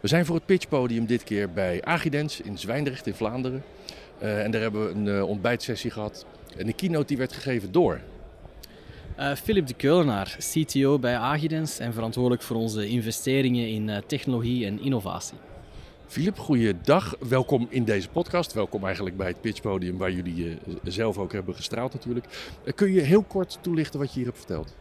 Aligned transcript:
We 0.00 0.08
zijn 0.08 0.26
voor 0.26 0.34
het 0.34 0.46
pitchpodium 0.46 1.06
dit 1.06 1.24
keer 1.24 1.52
bij 1.52 1.84
Agidens 1.84 2.40
in 2.40 2.58
Zwijndrecht 2.58 3.06
in 3.06 3.14
Vlaanderen. 3.14 3.64
Uh, 4.22 4.44
en 4.44 4.50
daar 4.50 4.60
hebben 4.60 4.86
we 4.86 4.92
een 4.92 5.06
uh, 5.06 5.28
ontbijtsessie 5.28 5.90
gehad. 5.90 6.26
En 6.56 6.66
de 6.66 6.72
keynote 6.72 7.06
die 7.06 7.16
werd 7.16 7.32
gegeven 7.32 7.72
door... 7.72 8.00
Uh, 9.18 9.34
Philip 9.34 9.66
de 9.66 9.74
Keulenaar, 9.74 10.36
CTO 10.38 10.98
bij 10.98 11.16
Agidens 11.16 11.78
en 11.78 11.92
verantwoordelijk 11.92 12.42
voor 12.42 12.56
onze 12.56 12.88
investeringen 12.88 13.68
in 13.68 14.02
technologie 14.06 14.66
en 14.66 14.80
innovatie. 14.80 15.36
Philip, 16.06 16.38
goeiedag. 16.38 17.16
Welkom 17.28 17.66
in 17.70 17.84
deze 17.84 18.08
podcast. 18.08 18.52
Welkom 18.52 18.84
eigenlijk 18.84 19.16
bij 19.16 19.26
het 19.26 19.40
pitchpodium 19.40 19.98
waar 19.98 20.12
jullie 20.12 20.58
zelf 20.82 21.18
ook 21.18 21.32
hebben 21.32 21.54
gestraald 21.54 21.92
natuurlijk. 21.92 22.26
kun 22.74 22.92
je 22.92 23.00
heel 23.00 23.22
kort 23.22 23.58
toelichten 23.60 24.00
wat 24.00 24.08
je 24.08 24.14
hier 24.14 24.24
hebt 24.24 24.38
verteld? 24.38 24.74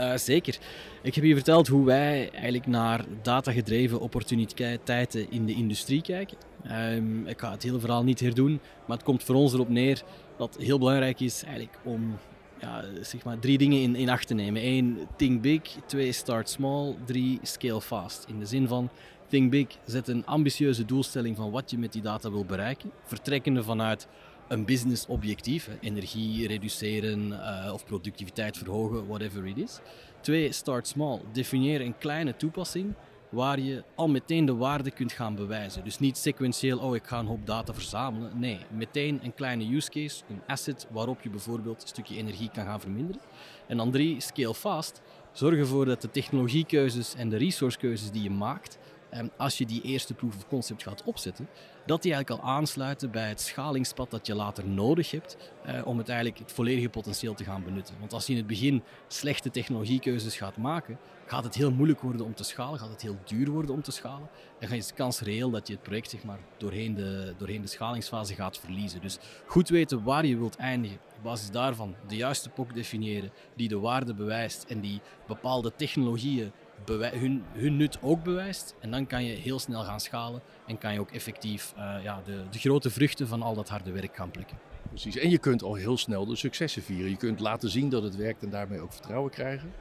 Uh, 0.00 0.16
zeker. 0.16 0.58
Ik 1.02 1.14
heb 1.14 1.24
je 1.24 1.34
verteld 1.34 1.68
hoe 1.68 1.84
wij 1.84 2.30
eigenlijk 2.30 2.66
naar 2.66 3.04
datagedreven 3.22 4.00
opportuniteiten 4.00 5.30
in 5.30 5.46
de 5.46 5.54
industrie 5.54 6.02
kijken. 6.02 6.36
Um, 6.70 7.26
ik 7.26 7.40
ga 7.40 7.50
het 7.50 7.62
hele 7.62 7.80
verhaal 7.80 8.04
niet 8.04 8.20
herdoen, 8.20 8.60
maar 8.86 8.96
het 8.96 9.06
komt 9.06 9.24
voor 9.24 9.34
ons 9.34 9.52
erop 9.52 9.68
neer 9.68 10.02
dat 10.36 10.54
het 10.54 10.62
heel 10.62 10.78
belangrijk 10.78 11.20
is 11.20 11.42
eigenlijk 11.42 11.78
om 11.84 12.18
ja, 12.60 12.84
zeg 13.00 13.24
maar 13.24 13.38
drie 13.38 13.58
dingen 13.58 13.80
in, 13.80 13.96
in 13.96 14.08
acht 14.08 14.26
te 14.26 14.34
nemen. 14.34 14.66
Eén, 14.66 14.98
think 15.16 15.40
big. 15.40 15.62
Twee, 15.86 16.12
start 16.12 16.48
small. 16.48 16.94
Drie, 17.04 17.38
scale 17.42 17.80
fast. 17.80 18.24
In 18.28 18.38
de 18.38 18.46
zin 18.46 18.68
van 18.68 18.90
think 19.28 19.50
big, 19.50 19.66
zet 19.84 20.08
een 20.08 20.26
ambitieuze 20.26 20.84
doelstelling 20.84 21.36
van 21.36 21.50
wat 21.50 21.70
je 21.70 21.78
met 21.78 21.92
die 21.92 22.02
data 22.02 22.30
wil 22.30 22.44
bereiken. 22.44 22.90
Vertrekkende 23.04 23.62
vanuit 23.62 24.08
een 24.50 24.64
business 24.64 25.06
objectief, 25.06 25.68
energie 25.80 26.46
reduceren 26.46 27.28
uh, 27.28 27.70
of 27.72 27.84
productiviteit 27.84 28.58
verhogen, 28.58 29.06
whatever 29.06 29.46
it 29.46 29.56
is. 29.56 29.78
Twee, 30.20 30.52
start 30.52 30.86
small. 30.86 31.20
Definieer 31.32 31.80
een 31.80 31.98
kleine 31.98 32.36
toepassing 32.36 32.94
waar 33.28 33.60
je 33.60 33.84
al 33.94 34.08
meteen 34.08 34.44
de 34.44 34.54
waarde 34.54 34.90
kunt 34.90 35.12
gaan 35.12 35.34
bewijzen. 35.34 35.84
Dus 35.84 35.98
niet 35.98 36.16
sequentieel, 36.16 36.78
oh 36.78 36.94
ik 36.94 37.06
ga 37.06 37.18
een 37.18 37.26
hoop 37.26 37.46
data 37.46 37.74
verzamelen. 37.74 38.38
Nee, 38.38 38.58
meteen 38.70 39.20
een 39.22 39.34
kleine 39.34 39.74
use 39.74 39.90
case, 39.90 40.22
een 40.28 40.42
asset 40.46 40.86
waarop 40.90 41.22
je 41.22 41.30
bijvoorbeeld 41.30 41.82
een 41.82 41.88
stukje 41.88 42.16
energie 42.16 42.50
kan 42.52 42.64
gaan 42.64 42.80
verminderen. 42.80 43.22
En 43.66 43.76
dan 43.76 43.90
drie, 43.90 44.20
scale 44.20 44.54
fast. 44.54 45.02
Zorg 45.32 45.58
ervoor 45.58 45.84
dat 45.84 46.02
de 46.02 46.10
technologiekeuzes 46.10 47.14
en 47.14 47.28
de 47.28 47.36
resourcekeuzes 47.36 48.10
die 48.10 48.22
je 48.22 48.30
maakt, 48.30 48.78
Ehm, 49.10 49.26
als 49.36 49.58
je 49.58 49.66
die 49.66 49.82
eerste 49.82 50.14
proof 50.14 50.36
of 50.36 50.46
concept 50.46 50.82
gaat 50.82 51.02
opzetten, 51.04 51.48
dat 51.86 52.02
die 52.02 52.12
eigenlijk 52.12 52.42
al 52.42 52.50
aansluiten 52.50 53.10
bij 53.10 53.28
het 53.28 53.40
schalingspad 53.40 54.10
dat 54.10 54.26
je 54.26 54.34
later 54.34 54.68
nodig 54.68 55.10
hebt 55.10 55.36
uh, 55.66 55.86
om 55.86 55.98
het 55.98 56.08
eigenlijk 56.08 56.38
het 56.38 56.52
volledige 56.52 56.88
potentieel 56.88 57.34
te 57.34 57.44
gaan 57.44 57.64
benutten. 57.64 57.94
Want 57.98 58.12
als 58.12 58.26
je 58.26 58.32
in 58.32 58.38
het 58.38 58.46
begin 58.46 58.82
slechte 59.08 59.50
technologiekeuzes 59.50 60.36
gaat 60.36 60.56
maken, 60.56 60.98
gaat 61.26 61.44
het 61.44 61.54
heel 61.54 61.70
moeilijk 61.70 62.00
worden 62.00 62.26
om 62.26 62.34
te 62.34 62.44
schalen, 62.44 62.78
gaat 62.78 62.90
het 62.90 63.02
heel 63.02 63.18
duur 63.24 63.50
worden 63.50 63.74
om 63.74 63.82
te 63.82 63.90
schalen. 63.90 64.28
Dan 64.58 64.72
is 64.72 64.86
de 64.86 64.94
kans 64.94 65.20
reëel 65.20 65.50
dat 65.50 65.66
je 65.66 65.72
het 65.72 65.82
project 65.82 66.10
zeg 66.10 66.24
maar, 66.24 66.38
doorheen, 66.56 66.94
de, 66.94 67.34
doorheen 67.38 67.60
de 67.60 67.68
schalingsfase 67.68 68.34
gaat 68.34 68.58
verliezen. 68.58 69.00
Dus 69.00 69.18
goed 69.46 69.68
weten 69.68 70.02
waar 70.02 70.26
je 70.26 70.38
wilt 70.38 70.56
eindigen, 70.56 70.98
op 71.16 71.22
basis 71.22 71.50
daarvan 71.50 71.94
de 72.08 72.16
juiste 72.16 72.50
POC 72.50 72.74
definiëren 72.74 73.30
die 73.56 73.68
de 73.68 73.78
waarde 73.78 74.14
bewijst 74.14 74.64
en 74.68 74.80
die 74.80 75.00
bepaalde 75.26 75.72
technologieën 75.76 76.52
hun, 76.86 77.44
hun 77.52 77.76
nut 77.76 77.98
ook 78.02 78.22
bewijst. 78.22 78.74
En 78.80 78.90
dan 78.90 79.06
kan 79.06 79.24
je 79.24 79.34
heel 79.34 79.58
snel 79.58 79.84
gaan 79.84 80.00
schalen 80.00 80.40
en 80.66 80.78
kan 80.78 80.92
je 80.92 81.00
ook 81.00 81.10
effectief 81.10 81.74
uh, 81.76 81.94
ja, 82.02 82.22
de, 82.24 82.42
de 82.50 82.58
grote 82.58 82.90
vruchten 82.90 83.28
van 83.28 83.42
al 83.42 83.54
dat 83.54 83.68
harde 83.68 83.90
werk 83.90 84.16
gaan 84.16 84.30
plukken. 84.30 84.58
Precies, 84.88 85.16
en 85.16 85.30
je 85.30 85.38
kunt 85.38 85.62
al 85.62 85.74
heel 85.74 85.96
snel 85.96 86.26
de 86.26 86.36
successen 86.36 86.82
vieren. 86.82 87.10
Je 87.10 87.16
kunt 87.16 87.40
laten 87.40 87.70
zien 87.70 87.88
dat 87.88 88.02
het 88.02 88.16
werkt 88.16 88.42
en 88.42 88.50
daarmee 88.50 88.80
ook 88.80 88.92
vertrouwen 88.92 89.30
krijgen. 89.30 89.72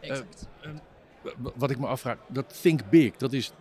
Exact. 0.00 0.48
Uh, 0.62 0.70
uh, 1.24 1.32
wat 1.54 1.70
ik 1.70 1.78
me 1.78 1.86
afvraag, 1.86 2.18
dat 2.28 2.60
think 2.62 2.90
big, 2.90 3.16
dat, 3.16 3.32
is, 3.32 3.52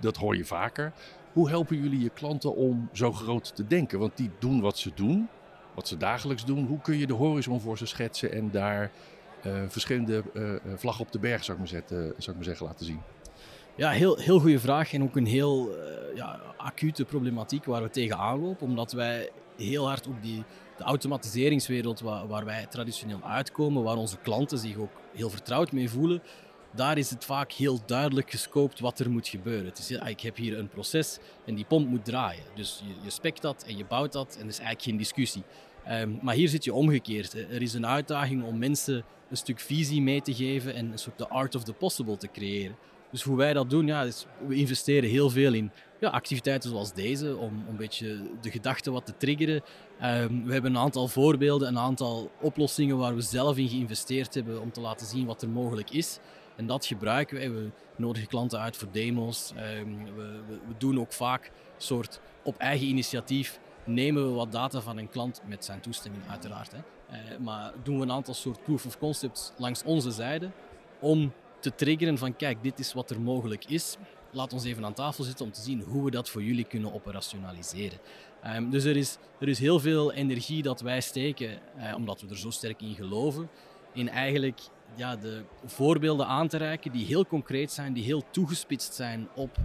dat 0.00 0.16
hoor 0.16 0.36
je 0.36 0.44
vaker. 0.44 0.92
Hoe 1.32 1.48
helpen 1.48 1.82
jullie 1.82 2.00
je 2.00 2.10
klanten 2.10 2.54
om 2.54 2.88
zo 2.92 3.12
groot 3.12 3.56
te 3.56 3.66
denken? 3.66 3.98
Want 3.98 4.16
die 4.16 4.30
doen 4.38 4.60
wat 4.60 4.78
ze 4.78 4.90
doen, 4.94 5.28
wat 5.74 5.88
ze 5.88 5.96
dagelijks 5.96 6.44
doen. 6.44 6.66
Hoe 6.66 6.80
kun 6.80 6.98
je 6.98 7.06
de 7.06 7.12
horizon 7.12 7.60
voor 7.60 7.78
ze 7.78 7.86
schetsen 7.86 8.32
en 8.32 8.50
daar 8.50 8.90
verschillende 9.68 10.22
uh, 10.34 10.54
vlaggen 10.76 11.04
op 11.04 11.12
de 11.12 11.18
berg, 11.18 11.44
zou 11.44 11.58
ik, 11.58 11.72
maar, 11.72 11.82
zou 12.16 12.36
ik 12.36 12.44
zeggen, 12.44 12.66
laten 12.66 12.86
zien? 12.86 13.00
Ja, 13.76 13.90
heel, 13.90 14.16
heel 14.16 14.40
goede 14.40 14.60
vraag 14.60 14.92
en 14.92 15.02
ook 15.02 15.16
een 15.16 15.26
heel 15.26 15.76
ja, 16.14 16.40
acute 16.56 17.04
problematiek 17.04 17.64
waar 17.64 17.82
we 17.82 17.90
tegenaan 17.90 18.40
lopen, 18.40 18.66
omdat 18.66 18.92
wij 18.92 19.30
heel 19.56 19.86
hard 19.86 20.06
op 20.06 20.22
die, 20.22 20.44
de 20.76 20.84
automatiseringswereld 20.84 22.00
waar, 22.00 22.26
waar 22.26 22.44
wij 22.44 22.66
traditioneel 22.66 23.22
uitkomen, 23.22 23.82
waar 23.82 23.96
onze 23.96 24.16
klanten 24.16 24.58
zich 24.58 24.76
ook 24.76 24.92
heel 25.14 25.30
vertrouwd 25.30 25.72
mee 25.72 25.90
voelen, 25.90 26.22
daar 26.74 26.98
is 26.98 27.10
het 27.10 27.24
vaak 27.24 27.52
heel 27.52 27.78
duidelijk 27.86 28.30
gescoopt 28.30 28.80
wat 28.80 28.98
er 28.98 29.10
moet 29.10 29.28
gebeuren. 29.28 29.66
Het 29.66 29.78
is, 29.78 29.88
ja, 29.88 30.06
ik 30.06 30.20
heb 30.20 30.36
hier 30.36 30.58
een 30.58 30.68
proces 30.68 31.18
en 31.44 31.54
die 31.54 31.64
pomp 31.64 31.88
moet 31.88 32.04
draaien. 32.04 32.44
Dus 32.54 32.82
je, 32.86 32.94
je 33.02 33.10
spekt 33.10 33.42
dat 33.42 33.64
en 33.66 33.76
je 33.76 33.84
bouwt 33.84 34.12
dat 34.12 34.34
en 34.34 34.42
er 34.42 34.48
is 34.48 34.58
eigenlijk 34.58 34.88
geen 34.88 34.96
discussie. 34.96 35.42
Um, 35.90 36.18
maar 36.22 36.34
hier 36.34 36.48
zit 36.48 36.64
je 36.64 36.74
omgekeerd. 36.74 37.34
Er 37.34 37.62
is 37.62 37.74
een 37.74 37.86
uitdaging 37.86 38.44
om 38.44 38.58
mensen 38.58 39.04
een 39.30 39.36
stuk 39.36 39.60
visie 39.60 40.02
mee 40.02 40.22
te 40.22 40.34
geven 40.34 40.74
en 40.74 40.92
een 40.92 40.98
soort 40.98 41.18
de 41.18 41.28
art 41.28 41.54
of 41.54 41.64
the 41.64 41.72
possible 41.72 42.16
te 42.16 42.28
creëren. 42.32 42.76
Dus 43.10 43.22
hoe 43.22 43.36
wij 43.36 43.52
dat 43.52 43.70
doen, 43.70 43.86
ja, 43.86 44.02
is, 44.02 44.26
we 44.46 44.54
investeren 44.54 45.10
heel 45.10 45.30
veel 45.30 45.52
in 45.52 45.70
ja, 46.00 46.08
activiteiten 46.08 46.70
zoals 46.70 46.92
deze, 46.92 47.36
om, 47.36 47.42
om 47.44 47.64
een 47.68 47.76
beetje 47.76 48.20
de 48.40 48.50
gedachten 48.50 48.92
wat 48.92 49.06
te 49.06 49.16
triggeren. 49.16 49.62
Um, 50.02 50.44
we 50.44 50.52
hebben 50.52 50.70
een 50.70 50.82
aantal 50.82 51.08
voorbeelden, 51.08 51.68
een 51.68 51.78
aantal 51.78 52.30
oplossingen 52.40 52.96
waar 52.96 53.14
we 53.14 53.20
zelf 53.20 53.56
in 53.56 53.68
geïnvesteerd 53.68 54.34
hebben 54.34 54.60
om 54.60 54.72
te 54.72 54.80
laten 54.80 55.06
zien 55.06 55.26
wat 55.26 55.42
er 55.42 55.48
mogelijk 55.48 55.90
is. 55.90 56.18
En 56.56 56.66
dat 56.66 56.86
gebruiken 56.86 57.36
wij. 57.36 57.50
We 57.50 57.70
nodigen 57.96 58.28
klanten 58.28 58.60
uit 58.60 58.76
voor 58.76 58.88
demo's. 58.92 59.52
Um, 59.78 60.04
we, 60.04 60.22
we, 60.46 60.58
we, 60.68 60.74
doen 60.78 61.00
ook 61.00 61.12
vaak 61.12 61.50
soort 61.76 62.20
op 62.42 62.56
eigen 62.56 62.86
initiatief 62.86 63.60
nemen 63.84 64.28
we 64.28 64.34
wat 64.34 64.52
data 64.52 64.80
van 64.80 64.98
een 64.98 65.08
klant 65.08 65.42
met 65.46 65.64
zijn 65.64 65.80
toestemming 65.80 66.22
uiteraard. 66.28 66.72
Hè. 66.72 66.78
Uh, 66.78 67.38
maar 67.38 67.72
doen 67.82 67.96
we 67.96 68.02
een 68.02 68.12
aantal 68.12 68.34
soort 68.34 68.62
proof 68.62 68.86
of 68.86 68.98
concepts 68.98 69.52
langs 69.56 69.82
onze 69.82 70.10
zijde 70.10 70.50
om 71.00 71.32
te 71.60 71.74
triggeren 71.74 72.18
van 72.18 72.36
kijk, 72.36 72.62
dit 72.62 72.78
is 72.78 72.92
wat 72.92 73.10
er 73.10 73.20
mogelijk 73.20 73.64
is. 73.64 73.96
Laat 74.30 74.52
ons 74.52 74.64
even 74.64 74.84
aan 74.84 74.94
tafel 74.94 75.24
zitten 75.24 75.44
om 75.44 75.52
te 75.52 75.60
zien 75.60 75.80
hoe 75.80 76.04
we 76.04 76.10
dat 76.10 76.28
voor 76.28 76.42
jullie 76.42 76.64
kunnen 76.64 76.94
operationaliseren. 76.94 77.98
Um, 78.46 78.70
dus 78.70 78.84
er 78.84 78.96
is, 78.96 79.18
er 79.38 79.48
is 79.48 79.58
heel 79.58 79.80
veel 79.80 80.12
energie 80.12 80.62
dat 80.62 80.80
wij 80.80 81.00
steken, 81.00 81.58
uh, 81.76 81.94
omdat 81.96 82.20
we 82.20 82.28
er 82.28 82.38
zo 82.38 82.50
sterk 82.50 82.82
in 82.82 82.94
geloven, 82.94 83.48
in 83.92 84.08
eigenlijk 84.08 84.60
ja, 84.94 85.16
de 85.16 85.42
voorbeelden 85.64 86.26
aan 86.26 86.48
te 86.48 86.56
reiken 86.56 86.92
die 86.92 87.06
heel 87.06 87.26
concreet 87.26 87.72
zijn, 87.72 87.92
die 87.92 88.04
heel 88.04 88.22
toegespitst 88.30 88.94
zijn 88.94 89.28
op 89.34 89.58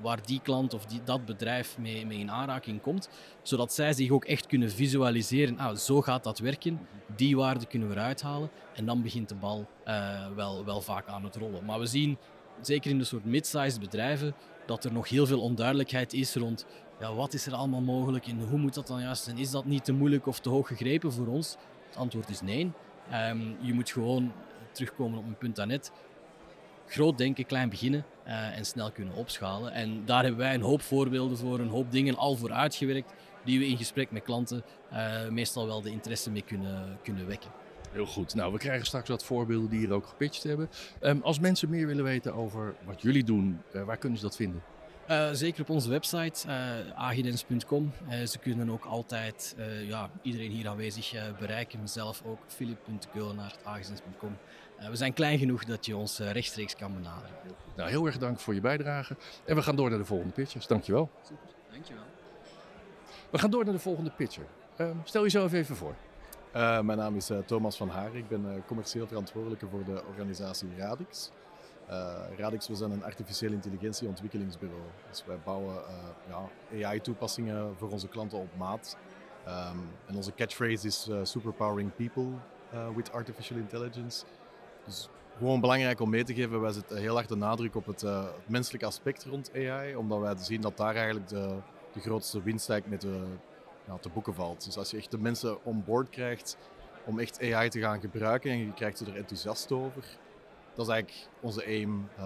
waar 0.00 0.26
die 0.26 0.40
klant 0.42 0.74
of 0.74 0.86
die, 0.86 1.00
dat 1.04 1.24
bedrijf 1.24 1.78
mee, 1.78 2.06
mee 2.06 2.18
in 2.18 2.30
aanraking 2.30 2.80
komt, 2.80 3.08
zodat 3.42 3.72
zij 3.72 3.92
zich 3.92 4.10
ook 4.10 4.24
echt 4.24 4.46
kunnen 4.46 4.70
visualiseren, 4.70 5.58
ah, 5.58 5.76
zo 5.76 6.02
gaat 6.02 6.24
dat 6.24 6.38
werken, 6.38 6.80
die 7.16 7.36
waarde 7.36 7.66
kunnen 7.66 7.88
we 7.88 7.94
eruit 7.94 8.22
halen 8.22 8.50
en 8.74 8.86
dan 8.86 9.02
begint 9.02 9.28
de 9.28 9.34
bal 9.34 9.66
uh, 9.86 10.26
wel, 10.34 10.64
wel 10.64 10.80
vaak 10.80 11.06
aan 11.06 11.24
het 11.24 11.36
rollen. 11.36 11.64
Maar 11.64 11.78
we 11.78 11.86
zien, 11.86 12.18
zeker 12.60 12.90
in 12.90 12.98
de 12.98 13.04
soort 13.04 13.24
mid-sized 13.24 13.80
bedrijven, 13.80 14.34
dat 14.66 14.84
er 14.84 14.92
nog 14.92 15.08
heel 15.08 15.26
veel 15.26 15.40
onduidelijkheid 15.40 16.12
is 16.12 16.34
rond 16.34 16.66
ja, 17.00 17.14
wat 17.14 17.34
is 17.34 17.46
er 17.46 17.54
allemaal 17.54 17.80
mogelijk 17.80 18.26
en 18.26 18.40
hoe 18.48 18.58
moet 18.58 18.74
dat 18.74 18.86
dan 18.86 19.00
juist 19.00 19.22
zijn. 19.22 19.38
Is 19.38 19.50
dat 19.50 19.64
niet 19.64 19.84
te 19.84 19.92
moeilijk 19.92 20.26
of 20.26 20.40
te 20.40 20.48
hoog 20.48 20.66
gegrepen 20.68 21.12
voor 21.12 21.26
ons? 21.26 21.56
Het 21.86 21.96
antwoord 21.96 22.28
is 22.28 22.40
nee. 22.40 22.72
Um, 23.12 23.56
je 23.60 23.72
moet 23.72 23.90
gewoon 23.90 24.32
terugkomen 24.72 25.18
op 25.18 25.26
een 25.26 25.38
punt 25.38 25.56
daarnet 25.56 25.92
groot 26.86 27.18
denken, 27.18 27.46
klein 27.46 27.68
beginnen 27.68 28.04
uh, 28.26 28.58
en 28.58 28.64
snel 28.64 28.90
kunnen 28.90 29.14
opschalen. 29.14 29.72
En 29.72 30.02
daar 30.04 30.22
hebben 30.22 30.40
wij 30.40 30.54
een 30.54 30.60
hoop 30.60 30.82
voorbeelden 30.82 31.38
voor, 31.38 31.58
een 31.58 31.68
hoop 31.68 31.92
dingen 31.92 32.16
al 32.16 32.36
voor 32.36 32.52
uitgewerkt, 32.52 33.12
die 33.44 33.58
we 33.58 33.66
in 33.66 33.76
gesprek 33.76 34.10
met 34.10 34.22
klanten 34.22 34.62
uh, 34.92 35.28
meestal 35.28 35.66
wel 35.66 35.82
de 35.82 35.90
interesse 35.90 36.30
mee 36.30 36.42
kunnen, 36.42 36.98
kunnen 37.02 37.26
wekken. 37.26 37.50
Heel 37.92 38.06
goed. 38.06 38.34
Nou, 38.34 38.52
we 38.52 38.58
krijgen 38.58 38.86
straks 38.86 39.08
wat 39.08 39.24
voorbeelden 39.24 39.70
die 39.70 39.78
hier 39.78 39.92
ook 39.92 40.06
gepitcht 40.06 40.42
hebben. 40.42 40.68
Um, 41.00 41.20
als 41.22 41.38
mensen 41.38 41.70
meer 41.70 41.86
willen 41.86 42.04
weten 42.04 42.34
over 42.34 42.74
wat 42.84 43.02
jullie 43.02 43.24
doen, 43.24 43.60
uh, 43.72 43.82
waar 43.82 43.96
kunnen 43.96 44.18
ze 44.18 44.24
dat 44.24 44.36
vinden? 44.36 44.62
Uh, 45.10 45.28
zeker 45.32 45.60
op 45.60 45.70
onze 45.70 45.88
website, 45.88 46.48
uh, 46.48 46.54
agidens.com. 46.94 47.92
Uh, 48.08 48.24
ze 48.24 48.38
kunnen 48.38 48.70
ook 48.70 48.84
altijd 48.84 49.56
ja, 49.88 50.10
iedereen 50.22 50.50
hier 50.50 50.68
aanwezig 50.68 51.14
bereiken. 51.38 51.80
Mezelf 51.80 52.22
ook, 52.26 52.38
filip.keulenaar.agidens.com. 52.46 54.36
we 54.90 54.96
zijn 54.96 55.12
klein 55.12 55.38
genoeg 55.38 55.64
dat 55.64 55.86
je 55.86 55.96
ons 55.96 56.18
rechtstreeks 56.18 56.76
kan 56.76 56.94
benaderen. 56.94 57.36
Nou, 57.76 57.90
heel 57.90 58.06
erg 58.06 58.18
dank 58.18 58.40
voor 58.40 58.54
je 58.54 58.60
bijdrage. 58.60 59.16
En 59.44 59.56
we 59.56 59.62
gaan 59.62 59.76
door 59.76 59.90
naar 59.90 59.98
de 59.98 60.04
volgende 60.04 60.32
pitchers. 60.32 60.66
Dankjewel. 60.66 61.10
Super, 61.22 61.54
dankjewel. 61.70 62.04
We 63.30 63.38
gaan 63.38 63.50
door 63.50 63.64
naar 63.64 63.74
de 63.74 63.80
volgende 63.80 64.10
pitcher. 64.10 64.46
Ehm, 64.76 64.96
stel 65.04 65.22
jezelf 65.22 65.52
even 65.52 65.76
voor. 65.76 65.94
mijn 66.52 66.98
naam 66.98 67.16
is 67.16 67.30
Thomas 67.46 67.76
van 67.76 67.88
Haar. 67.88 68.16
Ik 68.16 68.28
ben 68.28 68.62
commercieel 68.66 69.06
verantwoordelijke 69.06 69.66
voor 69.66 69.84
de 69.84 70.02
organisatie 70.08 70.68
Radix. 70.76 71.30
Uh, 71.90 72.14
Radix, 72.36 72.68
we 72.68 72.74
zijn 72.74 72.90
een 72.90 73.04
artificiële 73.04 73.54
intelligentieontwikkelingsbureau. 73.54 74.82
Dus 75.08 75.24
wij 75.26 75.38
bouwen 75.44 75.74
uh, 75.74 76.48
ja, 76.78 76.86
AI-toepassingen 76.86 77.76
voor 77.76 77.90
onze 77.90 78.08
klanten 78.08 78.38
op 78.38 78.56
maat. 78.56 78.96
Um, 79.48 79.88
en 80.06 80.16
onze 80.16 80.34
catchphrase 80.34 80.86
is 80.86 81.08
uh, 81.08 81.18
superpowering 81.22 81.94
people 81.96 82.26
with 82.94 83.12
artificial 83.12 83.58
intelligence. 83.58 84.24
Dus 84.84 85.08
gewoon 85.38 85.60
belangrijk 85.60 86.00
om 86.00 86.10
mee 86.10 86.24
te 86.24 86.34
geven. 86.34 86.60
Wij 86.60 86.72
zetten 86.72 86.96
heel 86.96 87.14
hard 87.14 87.28
de 87.28 87.36
nadruk 87.36 87.74
op 87.74 87.86
het, 87.86 88.00
het 88.00 88.48
menselijke 88.48 88.86
aspect 88.86 89.24
rond 89.24 89.50
AI, 89.54 89.96
omdat 89.96 90.20
wij 90.20 90.34
zien 90.36 90.60
dat 90.60 90.76
daar 90.76 90.94
eigenlijk 90.94 91.28
de, 91.28 91.56
de 91.92 92.00
grootste 92.00 92.42
winst 92.42 92.68
met 92.68 93.00
de, 93.00 93.24
ja, 93.86 93.98
te 93.98 94.08
boeken 94.08 94.34
valt. 94.34 94.64
Dus 94.64 94.76
als 94.76 94.90
je 94.90 94.96
echt 94.96 95.10
de 95.10 95.18
mensen 95.18 95.64
on 95.64 95.84
board 95.84 96.08
krijgt 96.08 96.56
om 97.04 97.18
echt 97.18 97.42
AI 97.42 97.68
te 97.68 97.80
gaan 97.80 98.00
gebruiken 98.00 98.50
en 98.50 98.58
je 98.58 98.72
krijgt 98.72 98.98
ze 98.98 99.04
er 99.04 99.16
enthousiast 99.16 99.72
over, 99.72 100.04
dat 100.76 100.86
is 100.86 100.92
eigenlijk 100.92 101.28
onze 101.40 101.64
aim 101.64 102.08
uh, 102.18 102.24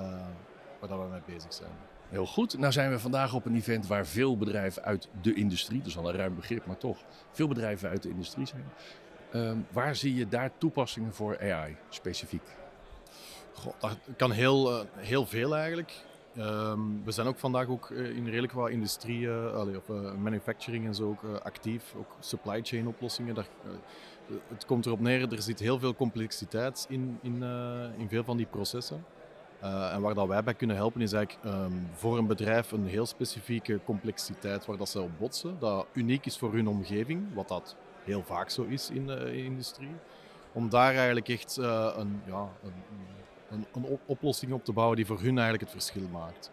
waar 0.81 1.01
we 1.01 1.11
mee 1.11 1.35
bezig 1.35 1.55
zijn. 1.55 1.71
Heel 2.09 2.27
goed. 2.27 2.59
Nou 2.59 2.73
zijn 2.73 2.91
we 2.91 2.99
vandaag 2.99 3.35
op 3.35 3.45
een 3.45 3.55
event 3.55 3.87
waar 3.87 4.07
veel 4.07 4.37
bedrijven 4.37 4.83
uit 4.83 5.09
de 5.23 5.35
industrie, 5.35 5.79
dat 5.79 5.87
is 5.87 5.97
al 5.97 6.09
een 6.09 6.17
ruim 6.17 6.35
begrip, 6.35 6.67
maar 6.67 6.79
toch 6.79 6.99
veel 7.31 7.49
bedrijven 7.49 7.89
uit 7.89 8.03
de 8.03 8.09
industrie 8.09 8.47
zijn. 8.47 8.65
Uh, 9.35 9.53
waar 9.73 9.97
zie 9.97 10.15
je 10.15 10.29
daar 10.29 10.51
toepassingen 10.59 11.15
voor 11.15 11.53
AI 11.53 11.77
specifiek? 11.89 12.43
Goh, 13.53 13.73
dat 13.79 13.99
kan 14.17 14.31
heel, 14.31 14.73
uh, 14.73 14.87
heel 14.97 15.27
veel 15.27 15.57
eigenlijk. 15.57 15.93
Um, 16.39 17.05
we 17.05 17.11
zijn 17.11 17.27
ook 17.27 17.39
vandaag 17.39 17.67
ook 17.67 17.91
uh, 17.91 18.17
in 18.17 18.25
redelijk 18.25 18.53
wat 18.53 18.71
industrie, 18.71 19.21
uh, 19.21 19.77
of 19.77 19.89
manufacturing 20.19 20.87
en 20.87 20.95
zo 20.95 21.09
ook 21.09 21.41
actief. 21.43 21.95
Ook 21.97 22.17
supply 22.21 22.61
chain 22.63 22.87
oplossingen. 22.87 23.35
Daar, 23.35 23.47
het 24.49 24.67
komt 24.67 24.87
erop 24.87 25.01
neer, 25.01 25.33
er 25.33 25.43
zit 25.43 25.61
heel 25.61 25.79
veel 25.79 25.95
complexiteit 25.95 26.87
in, 26.89 27.19
in, 27.23 27.43
in 27.97 28.09
veel 28.09 28.25
van 28.25 28.37
die 28.37 28.47
processen. 28.47 29.05
Uh, 29.63 29.95
en 29.95 30.01
waar 30.01 30.15
dat 30.15 30.27
wij 30.27 30.43
bij 30.43 30.55
kunnen 30.55 30.77
helpen 30.77 31.01
is 31.01 31.13
eigenlijk 31.13 31.45
um, 31.45 31.89
voor 31.93 32.19
een 32.19 32.27
bedrijf 32.27 32.73
een 32.73 32.87
heel 32.87 33.07
specifieke 33.07 33.81
complexiteit 33.85 34.67
waar 34.67 34.77
dat 34.77 34.89
ze 34.89 35.01
op 35.01 35.11
botsen, 35.19 35.57
dat 35.59 35.87
uniek 35.93 36.27
is 36.27 36.39
voor 36.39 36.53
hun 36.53 36.69
omgeving, 36.69 37.35
wat 37.35 37.49
dat 37.49 37.77
heel 38.05 38.23
vaak 38.23 38.51
zo 38.51 38.63
is 38.63 38.91
in 38.91 39.07
de 39.07 39.43
industrie. 39.43 39.93
Om 40.53 40.69
daar 40.69 40.95
eigenlijk 40.95 41.29
echt 41.29 41.57
een, 41.57 42.21
ja, 42.27 42.49
een, 42.63 42.73
een, 43.51 43.67
een, 43.73 43.99
oplossing 44.07 44.53
op 44.53 44.65
te 44.65 44.73
bouwen 44.73 44.97
die 44.97 45.07
voor 45.07 45.21
hun 45.21 45.39
eigenlijk 45.39 45.61
het 45.61 45.71
verschil 45.71 46.09
maakt. 46.13 46.51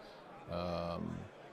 Um, 0.52 1.08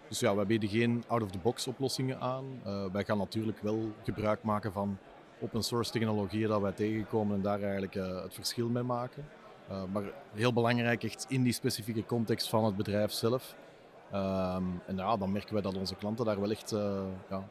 dus 0.09 0.21
ja, 0.21 0.35
wij 0.35 0.47
bieden 0.47 0.69
geen 0.69 1.05
out-of-the-box 1.07 1.67
oplossingen 1.67 2.21
aan. 2.21 2.45
Wij 2.93 3.05
gaan 3.05 3.19
natuurlijk 3.19 3.59
wel 3.63 3.93
gebruik 4.03 4.43
maken 4.43 4.73
van 4.73 4.99
open 5.45 5.63
source 5.63 5.91
technologieën 5.91 6.49
dat 6.49 6.61
wij 6.61 6.73
tegenkomen 6.73 7.37
en 7.37 7.43
daar 7.43 7.63
eigenlijk 7.63 7.95
het 7.95 8.35
verschil 8.35 8.69
mee 8.69 8.83
maken. 8.83 9.25
Uh, 9.71 9.83
maar 9.93 10.03
heel 10.35 10.53
belangrijk, 10.53 11.05
echt 11.05 11.27
in 11.29 11.43
die 11.43 11.53
specifieke 11.53 12.05
context 12.05 12.49
van 12.49 12.65
het 12.65 12.77
bedrijf 12.77 13.13
zelf. 13.13 13.55
Um, 14.15 14.81
en 14.87 14.97
ja, 14.97 15.17
dan 15.17 15.33
merken 15.33 15.53
wij 15.53 15.63
dat 15.63 15.77
onze 15.77 15.95
klanten 15.95 16.25
daar 16.25 16.41
wel 16.41 16.51
echt 16.51 16.73
uh, 16.73 17.03
ja, 17.31 17.49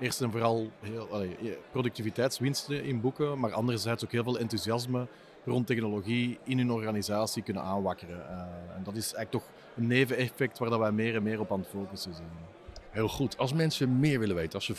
eerst 0.00 0.20
en 0.20 0.30
vooral 0.30 0.70
heel, 0.80 1.08
allee, 1.10 1.58
productiviteitswinsten 1.70 2.84
in 2.84 3.00
boeken, 3.00 3.38
maar 3.38 3.52
anderzijds 3.52 4.04
ook 4.04 4.12
heel 4.12 4.22
veel 4.22 4.38
enthousiasme 4.38 5.06
rond 5.44 5.66
technologie 5.66 6.38
in 6.44 6.58
hun 6.58 6.70
organisatie 6.70 7.42
kunnen 7.42 7.62
aanwakkeren. 7.62 8.28
En 8.76 8.82
dat 8.84 8.96
is 8.96 9.14
eigenlijk 9.14 9.30
toch 9.30 9.54
een 9.76 9.86
neveneffect 9.86 10.58
waar 10.58 10.70
dat 10.70 10.78
wij 10.78 10.92
meer 10.92 11.14
en 11.14 11.22
meer 11.22 11.40
op 11.40 11.52
aan 11.52 11.58
het 11.58 11.68
focussen 11.68 12.14
zijn. 12.14 12.53
Heel 12.94 13.08
goed. 13.08 13.38
Als 13.38 13.52
mensen 13.52 13.98
meer 13.98 14.18
willen 14.18 14.36
weten, 14.36 14.54
als 14.54 14.64
ze 14.64 14.74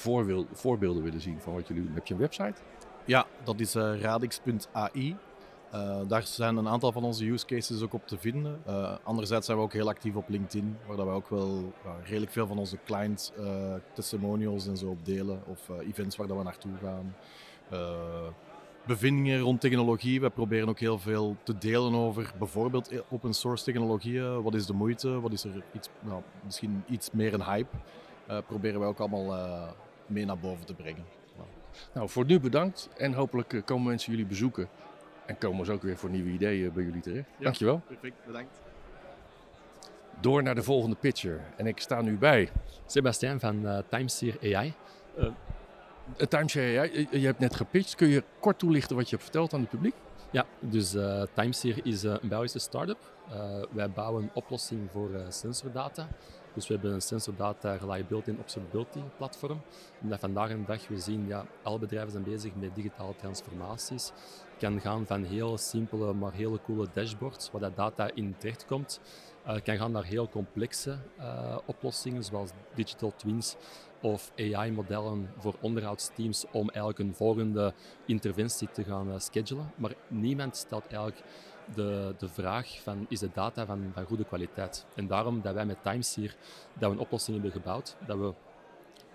voorbeelden 0.53 1.03
willen 1.03 1.21
zien 1.21 1.39
van 1.39 1.53
wat 1.53 1.67
jullie 1.67 1.83
doen, 1.83 1.93
heb 1.93 2.07
je 2.07 2.13
een 2.13 2.19
website? 2.19 2.53
Ja, 3.05 3.25
dat 3.43 3.59
is 3.59 3.73
radix.ai. 3.73 5.15
Uh, 5.73 5.99
daar 6.07 6.23
zijn 6.23 6.57
een 6.57 6.67
aantal 6.67 6.91
van 6.91 7.03
onze 7.03 7.25
use 7.31 7.45
cases 7.45 7.81
ook 7.81 7.93
op 7.93 8.07
te 8.07 8.17
vinden. 8.17 8.61
Uh, 8.67 8.95
anderzijds 9.03 9.45
zijn 9.45 9.57
we 9.57 9.63
ook 9.63 9.73
heel 9.73 9.87
actief 9.87 10.15
op 10.15 10.29
LinkedIn, 10.29 10.77
waar 10.87 10.97
dat 10.97 11.05
we 11.05 11.11
ook 11.11 11.29
wel 11.29 11.73
redelijk 12.03 12.31
veel 12.31 12.47
van 12.47 12.57
onze 12.57 12.77
client 12.85 13.33
testimonials 13.93 14.67
en 14.67 14.77
zo 14.77 14.89
op 14.89 15.05
delen. 15.05 15.41
Of 15.47 15.69
events 15.79 16.15
waar 16.15 16.27
dat 16.27 16.37
we 16.37 16.43
naartoe 16.43 16.71
gaan. 16.81 17.15
bevindingen 18.85 19.39
rond 19.39 19.61
technologie. 19.61 20.21
We 20.21 20.29
proberen 20.29 20.69
ook 20.69 20.79
heel 20.79 20.99
veel 20.99 21.35
te 21.43 21.57
delen 21.57 21.95
over 21.95 22.33
bijvoorbeeld 22.39 22.91
open 23.09 23.33
source 23.33 23.63
technologieën. 23.63 24.41
Wat 24.41 24.53
is 24.53 24.65
de 24.65 24.73
moeite? 24.73 25.19
Wat 25.19 25.31
is 25.31 25.43
er 25.43 25.63
iets, 25.73 25.89
nou, 25.99 26.21
misschien 26.43 26.83
iets 26.87 27.11
meer 27.11 27.33
een 27.33 27.43
hype? 27.43 27.77
Proberen 28.47 28.79
we 28.79 28.85
ook 28.85 28.99
allemaal 28.99 29.75
mee 30.05 30.25
naar 30.25 30.37
boven 30.37 30.65
te 30.65 30.73
brengen. 30.73 31.05
Nou, 31.93 32.09
voor 32.09 32.25
nu 32.25 32.39
bedankt 32.39 32.89
en 32.97 33.13
hopelijk 33.13 33.61
komen 33.65 33.87
mensen 33.87 34.11
jullie 34.11 34.25
bezoeken 34.25 34.69
en 35.25 35.37
komen 35.37 35.65
we 35.65 35.71
ook 35.71 35.81
weer 35.81 35.97
voor 35.97 36.09
nieuwe 36.09 36.29
ideeën 36.29 36.73
bij 36.73 36.83
jullie 36.83 37.01
terecht. 37.01 37.29
Ja, 37.37 37.43
Dankjewel. 37.43 37.81
Perfect, 37.87 38.25
bedankt. 38.25 38.61
Door 40.19 40.43
naar 40.43 40.55
de 40.55 40.63
volgende 40.63 40.95
pitcher. 40.95 41.41
En 41.55 41.67
ik 41.67 41.79
sta 41.79 42.01
nu 42.01 42.17
bij... 42.17 42.49
Sebastian 42.85 43.39
van 43.39 43.65
uh, 43.65 43.77
Timeshare 43.89 44.55
AI. 44.55 44.73
Uh, 45.17 45.31
Timeshare 46.27 46.79
AI, 46.79 47.07
je 47.11 47.25
hebt 47.25 47.39
net 47.39 47.55
gepitcht. 47.55 47.95
Kun 47.95 48.07
je 48.07 48.23
kort 48.39 48.59
toelichten 48.59 48.95
wat 48.95 49.05
je 49.05 49.15
hebt 49.15 49.23
verteld 49.23 49.53
aan 49.53 49.59
het 49.59 49.69
publiek? 49.69 49.95
Ja, 50.31 50.45
dus 50.59 50.95
uh, 50.95 51.23
Timeshare 51.33 51.81
is 51.83 52.03
een 52.03 52.19
Belgische 52.21 52.59
start-up. 52.59 52.97
wij 53.71 53.89
bouwen 53.89 54.23
een 54.23 54.31
oplossing 54.33 54.91
voor 54.91 55.09
sensordata. 55.29 56.07
Dus 56.55 56.67
we 56.67 56.73
hebben 56.73 56.93
een 56.93 57.01
sensor 57.01 57.35
data 57.35 57.75
reliability 57.75 58.29
en 58.29 58.39
observability 58.39 58.99
platform. 59.17 59.61
Omdat 60.01 60.19
vandaag 60.19 60.49
de 60.49 60.63
dag 60.65 60.87
we 60.87 60.99
zien, 60.99 61.27
ja, 61.27 61.45
alle 61.63 61.79
bedrijven 61.79 62.11
zijn 62.11 62.23
bezig 62.23 62.55
met 62.55 62.75
digitale 62.75 63.15
transformaties. 63.15 64.11
Het 64.49 64.59
kan 64.59 64.81
gaan 64.81 65.05
van 65.05 65.23
heel 65.23 65.57
simpele, 65.57 66.13
maar 66.13 66.33
hele 66.33 66.59
coole 66.61 66.87
dashboards, 66.93 67.51
waar 67.51 67.61
dat 67.61 67.75
data 67.75 68.09
in 68.13 68.35
terechtkomt. 68.37 68.99
Het 69.43 69.57
uh, 69.57 69.63
kan 69.63 69.77
gaan 69.77 69.91
naar 69.91 70.03
heel 70.03 70.29
complexe 70.29 70.97
uh, 71.19 71.57
oplossingen, 71.65 72.23
zoals 72.23 72.51
digital 72.73 73.13
twins 73.15 73.55
of 74.01 74.31
AI-modellen 74.37 75.29
voor 75.37 75.55
onderhoudsteams 75.61 76.45
om 76.51 76.69
eigenlijk 76.69 76.99
een 76.99 77.15
volgende 77.15 77.73
interventie 78.05 78.69
te 78.71 78.83
gaan 78.83 79.07
uh, 79.07 79.19
schedulen. 79.19 79.71
Maar 79.75 79.93
niemand 80.07 80.55
stelt 80.55 80.87
eigenlijk 80.87 81.21
de, 81.73 82.15
de 82.17 82.29
vraag 82.29 82.79
van 82.83 83.05
is 83.09 83.19
de 83.19 83.29
data 83.33 83.65
van, 83.65 83.91
van 83.93 84.05
goede 84.05 84.25
kwaliteit. 84.25 84.85
En 84.95 85.07
daarom 85.07 85.41
dat 85.41 85.53
wij 85.53 85.65
met 85.65 85.83
Times 85.83 86.15
dat 86.15 86.29
we 86.73 86.85
een 86.85 86.99
oplossing 86.99 87.35
hebben 87.35 87.61
gebouwd, 87.61 87.95
dat 88.05 88.17
we 88.17 88.33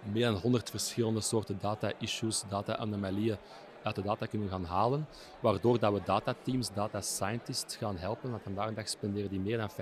meer 0.03 0.25
dan 0.25 0.35
100 0.35 0.71
verschillende 0.71 1.21
soorten 1.21 1.59
data-issues, 1.61 2.45
data-anomalieën 2.49 3.37
uit 3.83 3.95
de 3.95 4.03
data 4.03 4.27
kunnen 4.27 4.49
gaan 4.49 4.65
halen, 4.65 5.07
waardoor 5.41 5.79
dat 5.79 5.93
we 5.93 6.01
datateams, 6.05 6.73
data 6.75 7.01
scientists 7.01 7.77
gaan 7.77 7.97
helpen, 7.97 8.31
want 8.31 8.43
vandaag 8.43 8.69
de 8.69 8.75
dag 8.75 8.89
spenderen 8.89 9.31
die 9.31 9.41
meer 9.41 9.57
dan 9.57 9.71
65% 9.71 9.75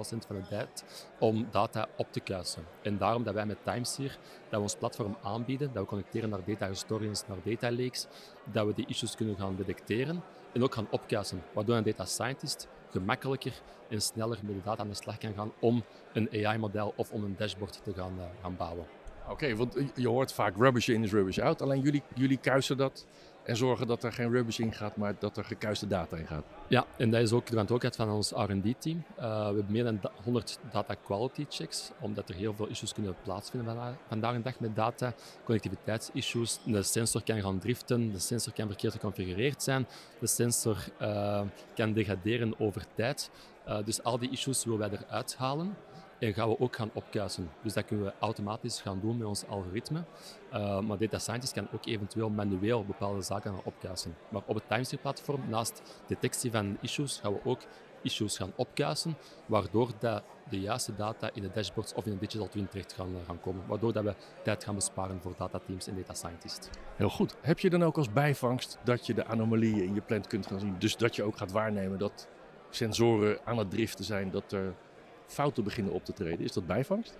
van 0.00 0.36
de 0.36 0.46
tijd 0.48 0.84
om 1.18 1.48
data 1.50 1.88
op 1.96 2.12
te 2.12 2.20
kuisen. 2.20 2.64
En 2.82 2.98
daarom 2.98 3.22
dat 3.22 3.34
wij 3.34 3.46
met 3.46 3.64
Timeshear 3.64 4.16
dat 4.48 4.60
ons 4.60 4.76
platform 4.76 5.16
aanbieden, 5.22 5.70
dat 5.72 5.82
we 5.82 5.88
connecteren 5.88 6.28
naar 6.28 6.44
data 6.46 6.68
historians, 6.68 7.26
naar 7.26 7.38
data 7.44 7.72
lakes, 7.72 8.06
dat 8.44 8.66
we 8.66 8.74
die 8.74 8.86
issues 8.86 9.16
kunnen 9.16 9.36
gaan 9.36 9.56
detecteren 9.56 10.22
en 10.52 10.62
ook 10.62 10.74
gaan 10.74 10.88
opkuisen, 10.90 11.42
waardoor 11.52 11.76
een 11.76 11.84
data 11.84 12.04
scientist 12.04 12.68
gemakkelijker 12.90 13.52
en 13.88 14.00
sneller 14.00 14.38
met 14.42 14.54
de 14.54 14.62
data 14.64 14.82
aan 14.82 14.88
de 14.88 14.94
slag 14.94 15.18
kan 15.18 15.34
gaan 15.34 15.52
om 15.60 15.84
een 16.12 16.28
AI-model 16.32 16.92
of 16.96 17.12
om 17.12 17.24
een 17.24 17.34
dashboard 17.36 17.80
te 17.84 17.92
gaan, 17.92 18.14
uh, 18.18 18.24
gaan 18.42 18.56
bouwen. 18.56 18.86
Oké, 19.28 19.56
want 19.56 19.76
je 19.94 20.08
hoort 20.08 20.32
vaak 20.32 20.56
rubbish 20.56 20.88
in 20.88 21.02
is 21.02 21.12
rubbish 21.12 21.38
out. 21.38 21.62
Alleen 21.62 21.80
jullie, 21.80 22.02
jullie 22.14 22.36
kuisen 22.36 22.76
dat 22.76 23.06
en 23.48 23.56
zorgen 23.56 23.86
dat 23.86 24.04
er 24.04 24.12
geen 24.12 24.30
rubbish 24.30 24.58
in 24.58 24.72
gaat, 24.72 24.96
maar 24.96 25.14
dat 25.18 25.36
er 25.36 25.44
gekuiste 25.44 25.86
data 25.86 26.16
in 26.16 26.26
gaat. 26.26 26.44
Ja, 26.66 26.86
en 26.96 27.10
dat 27.10 27.20
is 27.20 27.32
ook 27.32 27.46
de 27.46 27.50
verantwoordelijkheid 27.50 28.08
van 28.08 28.16
ons 28.16 28.30
R&D-team. 28.30 29.04
Uh, 29.18 29.24
we 29.24 29.44
hebben 29.44 29.66
meer 29.68 29.84
dan 29.84 30.00
100 30.24 30.58
data 30.72 30.94
quality 31.04 31.46
checks, 31.48 31.90
omdat 32.00 32.28
er 32.28 32.34
heel 32.34 32.54
veel 32.54 32.66
issues 32.66 32.92
kunnen 32.92 33.16
plaatsvinden 33.22 33.96
vandaag 34.08 34.34
de 34.34 34.42
dag 34.42 34.60
met 34.60 34.76
data. 34.76 35.14
Connectiviteitsissues, 35.44 36.58
de 36.64 36.82
sensor 36.82 37.22
kan 37.22 37.40
gaan 37.40 37.58
driften, 37.58 38.12
de 38.12 38.18
sensor 38.18 38.52
kan 38.52 38.66
verkeerd 38.66 38.92
geconfigureerd 38.92 39.62
zijn, 39.62 39.86
de 40.20 40.26
sensor 40.26 40.76
uh, 41.00 41.40
kan 41.74 41.92
degraderen 41.92 42.60
over 42.60 42.84
tijd. 42.94 43.30
Uh, 43.68 43.78
dus 43.84 44.02
al 44.02 44.18
die 44.18 44.30
issues 44.30 44.64
willen 44.64 44.78
wij 44.78 44.90
eruit 44.90 45.36
halen. 45.36 45.76
En 46.18 46.34
gaan 46.34 46.48
we 46.48 46.60
ook 46.60 46.76
gaan 46.76 46.90
opkuisen. 46.92 47.50
Dus 47.62 47.72
dat 47.72 47.84
kunnen 47.84 48.06
we 48.06 48.12
automatisch 48.18 48.80
gaan 48.80 49.00
doen 49.00 49.16
met 49.16 49.26
ons 49.26 49.46
algoritme. 49.46 50.04
Uh, 50.52 50.80
maar 50.80 50.98
data 50.98 51.18
scientist 51.18 51.52
kan 51.52 51.68
ook 51.72 51.86
eventueel 51.86 52.30
manueel 52.30 52.84
bepaalde 52.84 53.22
zaken 53.22 53.52
gaan 53.52 53.64
opkuisen. 53.64 54.16
Maar 54.28 54.42
op 54.46 54.54
het 54.54 54.68
Timestamp-platform, 54.68 55.40
naast 55.48 55.82
detectie 56.06 56.50
van 56.50 56.78
issues, 56.80 57.18
gaan 57.22 57.32
we 57.32 57.38
ook 57.44 57.60
issues 58.02 58.36
gaan 58.36 58.52
opkuisen, 58.56 59.16
waardoor 59.46 59.90
de 60.00 60.60
juiste 60.60 60.94
data 60.94 61.30
in 61.34 61.42
de 61.42 61.50
dashboards 61.50 61.94
of 61.94 62.06
in 62.06 62.12
de 62.12 62.18
digital 62.18 62.48
twin 62.48 62.68
terecht 62.68 62.92
gaan, 62.92 63.10
uh, 63.10 63.16
gaan 63.26 63.40
komen. 63.40 63.66
Waardoor 63.66 63.92
dat 63.92 64.04
we 64.04 64.14
tijd 64.42 64.64
gaan 64.64 64.74
besparen 64.74 65.20
voor 65.20 65.34
datateams 65.38 65.86
en 65.86 65.96
data 65.96 66.14
scientists. 66.14 66.68
Heel 66.96 67.10
goed. 67.10 67.36
Heb 67.40 67.58
je 67.58 67.70
dan 67.70 67.84
ook 67.84 67.96
als 67.96 68.12
bijvangst 68.12 68.78
dat 68.84 69.06
je 69.06 69.14
de 69.14 69.24
anomalieën 69.24 69.82
in 69.82 69.94
je 69.94 70.00
plant 70.00 70.26
kunt 70.26 70.46
gaan 70.46 70.60
zien? 70.60 70.74
Dus 70.78 70.96
dat 70.96 71.16
je 71.16 71.22
ook 71.22 71.36
gaat 71.36 71.52
waarnemen 71.52 71.98
dat 71.98 72.28
sensoren 72.70 73.38
aan 73.44 73.58
het 73.58 73.70
driften 73.70 74.04
zijn, 74.04 74.30
dat 74.30 74.52
er 74.52 74.74
fouten 75.28 75.64
beginnen 75.64 75.92
op 75.92 76.04
te 76.04 76.12
treden. 76.12 76.44
Is 76.44 76.52
dat 76.52 76.66
bijvangst? 76.66 77.16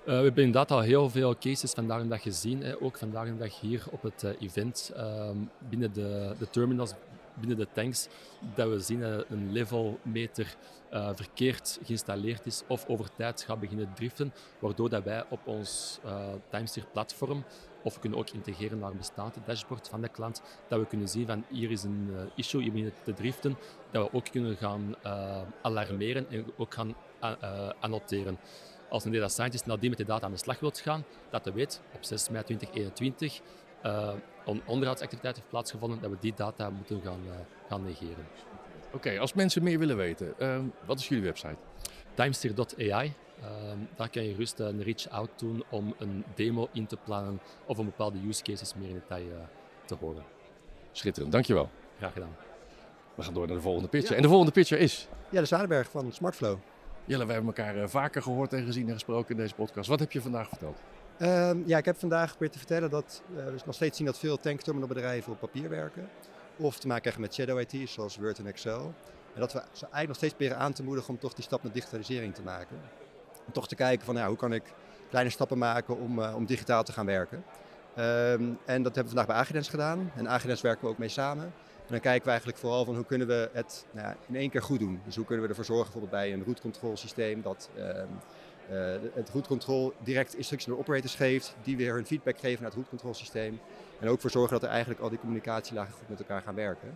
Uh, 0.00 0.04
we 0.04 0.12
hebben 0.12 0.44
inderdaad 0.44 0.70
al 0.70 0.80
heel 0.80 1.10
veel 1.10 1.38
cases 1.38 1.72
vandaag 1.72 2.02
de 2.02 2.08
dag 2.08 2.22
gezien. 2.22 2.62
Hè. 2.62 2.82
Ook 2.82 2.98
vandaag 2.98 3.26
de 3.26 3.36
dag 3.36 3.60
hier 3.60 3.84
op 3.90 4.02
het 4.02 4.22
uh, 4.22 4.30
event. 4.40 4.92
Uh, 4.96 5.30
binnen 5.68 5.92
de, 5.92 6.34
de 6.38 6.50
terminals 6.50 6.92
binnen 7.34 7.58
de 7.58 7.68
tanks 7.72 8.08
dat 8.54 8.68
we 8.68 8.80
zien 8.80 9.00
dat 9.00 9.24
een 9.28 9.52
levelmeter 9.52 10.56
uh, 10.92 11.10
verkeerd 11.14 11.78
geïnstalleerd 11.84 12.46
is 12.46 12.62
of 12.66 12.88
over 12.88 13.08
tijd 13.16 13.42
gaat 13.42 13.60
beginnen 13.60 13.92
driften, 13.94 14.32
waardoor 14.58 14.88
dat 14.88 15.04
wij 15.04 15.24
op 15.28 15.46
ons 15.46 16.00
timesteer 16.50 16.84
platform 16.92 17.44
of 17.82 17.94
we 17.94 18.00
kunnen 18.00 18.18
ook 18.18 18.30
integreren 18.30 18.78
naar 18.78 18.90
een 18.90 18.96
bestaand 18.96 19.36
dashboard 19.44 19.88
van 19.88 20.00
de 20.00 20.08
klant, 20.08 20.42
dat 20.68 20.80
we 20.80 20.86
kunnen 20.86 21.08
zien 21.08 21.26
van 21.26 21.44
hier 21.48 21.70
is 21.70 21.82
een 21.82 22.10
issue, 22.34 22.62
hier 22.62 22.72
begint 22.72 22.94
te 23.04 23.14
driften, 23.14 23.56
dat 23.90 24.10
we 24.10 24.16
ook 24.16 24.30
kunnen 24.30 24.56
gaan 24.56 24.94
alarmeren 25.62 26.30
en 26.30 26.44
ook 26.56 26.74
gaan 26.74 26.94
annoteren 27.80 28.38
als 28.88 29.04
een 29.04 29.12
data 29.12 29.28
scientist 29.28 29.66
nadien 29.66 29.88
met 29.88 29.98
de 29.98 30.04
data 30.04 30.26
aan 30.26 30.32
de 30.32 30.38
slag 30.38 30.60
wilt 30.60 30.78
gaan, 30.78 31.04
dat 31.30 31.44
hij 31.44 31.52
weet 31.54 31.80
op 31.94 32.04
6 32.04 32.28
mei 32.28 32.44
2021 32.44 33.40
uh, 33.84 34.12
een 34.46 34.62
onderhoudsactiviteit 34.66 35.36
heeft 35.36 35.48
plaatsgevonden, 35.48 36.00
dat 36.00 36.10
we 36.10 36.16
die 36.20 36.34
data 36.36 36.70
moeten 36.70 37.00
gaan, 37.00 37.20
uh, 37.26 37.32
gaan 37.68 37.84
negeren. 37.84 38.26
Oké, 38.92 39.18
als 39.18 39.32
mensen 39.32 39.62
meer 39.62 39.78
willen 39.78 39.96
weten, 39.96 40.34
uh, 40.38 40.58
wat 40.84 40.98
is 40.98 41.08
jullie 41.08 41.24
website? 41.24 41.56
Timesteer.ai. 42.14 43.12
Ehm, 43.42 43.78
daar 43.96 44.08
kan 44.08 44.24
je 44.24 44.34
rustig 44.34 44.68
een 44.68 44.82
reach-out 44.82 45.30
doen 45.36 45.64
om 45.70 45.94
een 45.98 46.24
demo 46.34 46.68
in 46.72 46.86
te 46.86 46.96
plannen 47.04 47.40
of 47.66 47.78
om 47.78 47.84
bepaalde 47.84 48.18
use 48.26 48.42
cases 48.42 48.74
meer 48.74 48.88
in 48.88 48.94
detail 48.94 49.30
eh, 49.30 49.36
te 49.84 49.94
horen. 50.00 50.24
Schitterend, 50.92 51.32
dankjewel. 51.32 51.70
Graag 51.98 52.12
gedaan. 52.12 52.36
We 53.14 53.22
gaan 53.22 53.34
door 53.34 53.46
naar 53.46 53.56
de 53.56 53.62
volgende 53.62 53.88
pitcher. 53.88 54.16
En 54.16 54.22
de 54.22 54.28
volgende 54.28 54.52
pitcher 54.52 54.78
is? 54.78 55.08
Jelle 55.30 55.46
Zadenberg 55.46 55.90
van 55.90 56.12
Smartflow. 56.12 56.58
Jelle, 57.08 57.26
we 57.26 57.32
hebben 57.32 57.54
elkaar 57.56 57.76
eh, 57.76 57.88
vaker 57.88 58.22
gehoord 58.22 58.52
en 58.52 58.64
gezien 58.64 58.86
en 58.86 58.92
gesproken 58.92 59.30
in 59.30 59.36
deze 59.36 59.54
podcast. 59.54 59.88
Wat 59.88 60.00
heb 60.00 60.12
je 60.12 60.20
vandaag 60.20 60.48
verteld? 60.48 60.78
Uh, 61.18 61.50
ja, 61.66 61.78
ik 61.78 61.84
heb 61.84 61.98
vandaag 61.98 62.26
geprobeerd 62.26 62.52
te 62.52 62.58
vertellen 62.58 62.90
dat 62.90 63.22
uh, 63.36 63.44
we 63.44 63.60
nog 63.64 63.74
steeds 63.74 63.96
zien 63.96 64.06
dat 64.06 64.18
veel 64.18 64.36
tankterminalbedrijven 64.36 65.32
op 65.32 65.38
papier 65.38 65.68
werken. 65.68 66.08
Of 66.56 66.78
te 66.78 66.86
maken 66.86 67.02
krijgen 67.02 67.22
met 67.22 67.34
shadow 67.34 67.60
IT, 67.60 67.90
zoals 67.90 68.16
Word 68.16 68.38
en 68.38 68.46
Excel. 68.46 68.94
En 69.34 69.40
dat 69.40 69.52
we 69.52 69.58
ze 69.58 69.80
eigenlijk 69.80 70.06
nog 70.06 70.16
steeds 70.16 70.34
proberen 70.34 70.58
aan 70.58 70.72
te 70.72 70.82
moedigen 70.82 71.10
om 71.10 71.18
toch 71.18 71.34
die 71.34 71.44
stap 71.44 71.62
naar 71.62 71.72
digitalisering 71.72 72.34
te 72.34 72.42
maken. 72.42 72.76
Om 73.46 73.52
toch 73.52 73.68
te 73.68 73.74
kijken 73.74 74.04
van 74.04 74.16
ja, 74.16 74.28
hoe 74.28 74.36
kan 74.36 74.52
ik 74.52 74.62
kleine 75.08 75.30
stappen 75.30 75.58
maken 75.58 75.98
om, 75.98 76.18
uh, 76.18 76.34
om 76.36 76.46
digitaal 76.46 76.82
te 76.82 76.92
gaan 76.92 77.06
werken. 77.06 77.44
Um, 77.98 78.58
en 78.64 78.82
dat 78.82 78.94
hebben 78.94 79.02
we 79.02 79.08
vandaag 79.08 79.26
bij 79.26 79.36
Agidens 79.36 79.68
gedaan. 79.68 80.12
En 80.16 80.28
Agidens 80.28 80.60
werken 80.60 80.84
we 80.84 80.90
ook 80.90 80.98
mee 80.98 81.08
samen. 81.08 81.52
Dan 81.88 82.00
kijken 82.00 82.24
we 82.24 82.28
eigenlijk 82.28 82.58
vooral 82.58 82.84
van 82.84 82.94
hoe 82.94 83.04
kunnen 83.04 83.26
we 83.26 83.50
het 83.52 83.86
nou 83.90 84.14
in 84.28 84.36
één 84.36 84.50
keer 84.50 84.62
goed 84.62 84.78
doen. 84.78 85.00
Dus 85.04 85.16
hoe 85.16 85.24
kunnen 85.24 85.44
we 85.44 85.50
ervoor 85.50 85.64
zorgen 85.64 85.92
bijvoorbeeld 85.92 86.22
bij 86.22 86.32
een 86.32 86.42
route 86.42 86.62
control 86.62 86.94
dat 87.42 87.70
uh, 87.76 87.84
uh, 87.84 88.96
het 89.14 89.28
route 89.30 89.48
control 89.48 89.92
direct 90.02 90.34
instructies 90.34 90.68
naar 90.68 90.78
operators 90.78 91.14
geeft, 91.14 91.56
die 91.62 91.76
weer 91.76 91.94
hun 91.94 92.06
feedback 92.06 92.38
geven 92.38 92.62
naar 92.62 92.72
het 92.72 93.00
route. 93.00 93.52
En 94.00 94.08
ook 94.08 94.20
voor 94.20 94.30
zorgen 94.30 94.52
dat 94.52 94.62
er 94.62 94.68
eigenlijk 94.68 95.00
al 95.00 95.08
die 95.08 95.18
communicatielagen 95.18 95.94
goed 95.94 96.08
met 96.08 96.18
elkaar 96.18 96.42
gaan 96.42 96.54
werken. 96.54 96.88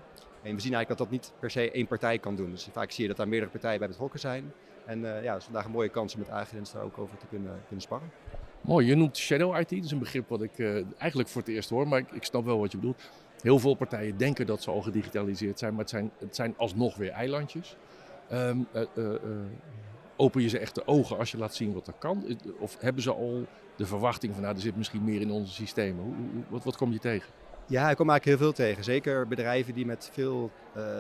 En 0.43 0.55
we 0.55 0.61
zien 0.61 0.75
eigenlijk 0.75 0.89
dat 0.89 0.99
dat 0.99 1.11
niet 1.11 1.33
per 1.39 1.51
se 1.51 1.71
één 1.71 1.87
partij 1.87 2.19
kan 2.19 2.37
doen. 2.37 2.51
Dus 2.51 2.69
vaak 2.73 2.91
zie 2.91 3.03
je 3.03 3.09
dat 3.09 3.17
daar 3.17 3.29
meerdere 3.29 3.51
partijen 3.51 3.79
bij 3.79 3.89
betrokken 3.89 4.21
zijn. 4.21 4.53
En 4.85 4.99
uh, 4.99 5.23
ja, 5.23 5.31
het 5.31 5.39
is 5.39 5.45
vandaag 5.45 5.65
een 5.65 5.71
mooie 5.71 5.89
kans 5.89 6.15
om 6.15 6.21
met 6.21 6.31
Agilens 6.31 6.73
daar 6.73 6.83
ook 6.83 6.99
over 6.99 7.17
te 7.17 7.27
kunnen, 7.27 7.61
kunnen 7.67 7.85
sparren. 7.85 8.11
Mooi, 8.61 8.87
je 8.87 8.95
noemt 8.95 9.17
Shadow 9.17 9.59
IT, 9.59 9.71
dat 9.71 9.85
is 9.85 9.91
een 9.91 9.99
begrip 9.99 10.29
wat 10.29 10.43
ik 10.43 10.59
uh, 10.59 10.85
eigenlijk 10.99 11.29
voor 11.29 11.41
het 11.41 11.51
eerst 11.51 11.71
hoor, 11.71 11.89
maar 11.89 12.03
ik 12.13 12.25
snap 12.25 12.45
wel 12.45 12.59
wat 12.59 12.73
je 12.73 12.79
bedoelt. 12.79 13.11
Heel 13.43 13.59
veel 13.59 13.75
partijen 13.75 14.17
denken 14.17 14.47
dat 14.47 14.63
ze 14.63 14.71
al 14.71 14.83
gedigitaliseerd 14.83 15.59
zijn, 15.59 15.71
maar 15.71 15.81
het 15.81 15.91
zijn, 15.91 16.11
het 16.19 16.37
zijn 16.37 16.55
alsnog 16.57 16.97
weer 16.97 17.11
eilandjes. 17.11 17.77
Um, 18.33 18.67
uh, 18.75 18.83
uh, 18.95 19.13
open 20.17 20.43
je 20.43 20.49
ze 20.49 20.59
echt 20.59 20.75
de 20.75 20.87
ogen 20.87 21.19
als 21.19 21.31
je 21.31 21.39
laat 21.39 21.55
zien 21.55 21.73
wat 21.73 21.87
er 21.87 21.95
kan? 21.99 22.25
Of 22.59 22.77
hebben 22.81 23.03
ze 23.03 23.13
al 23.13 23.47
de 23.77 23.87
verwachting 23.87 24.33
van 24.33 24.43
nou, 24.43 24.55
er 24.55 24.61
zit 24.61 24.77
misschien 24.77 25.05
meer 25.05 25.21
in 25.21 25.31
onze 25.31 25.53
systemen? 25.53 26.05
Hoe, 26.05 26.15
wat, 26.49 26.65
wat 26.65 26.77
kom 26.77 26.93
je 26.93 26.99
tegen? 26.99 27.31
Ja, 27.67 27.91
ik 27.91 27.97
kom 27.97 28.11
eigenlijk 28.11 28.25
heel 28.25 28.49
veel 28.49 28.67
tegen. 28.67 28.85
Zeker 28.85 29.29
bedrijven 29.29 29.75
die 29.75 29.87
met 29.87 30.11
veel 30.13 30.51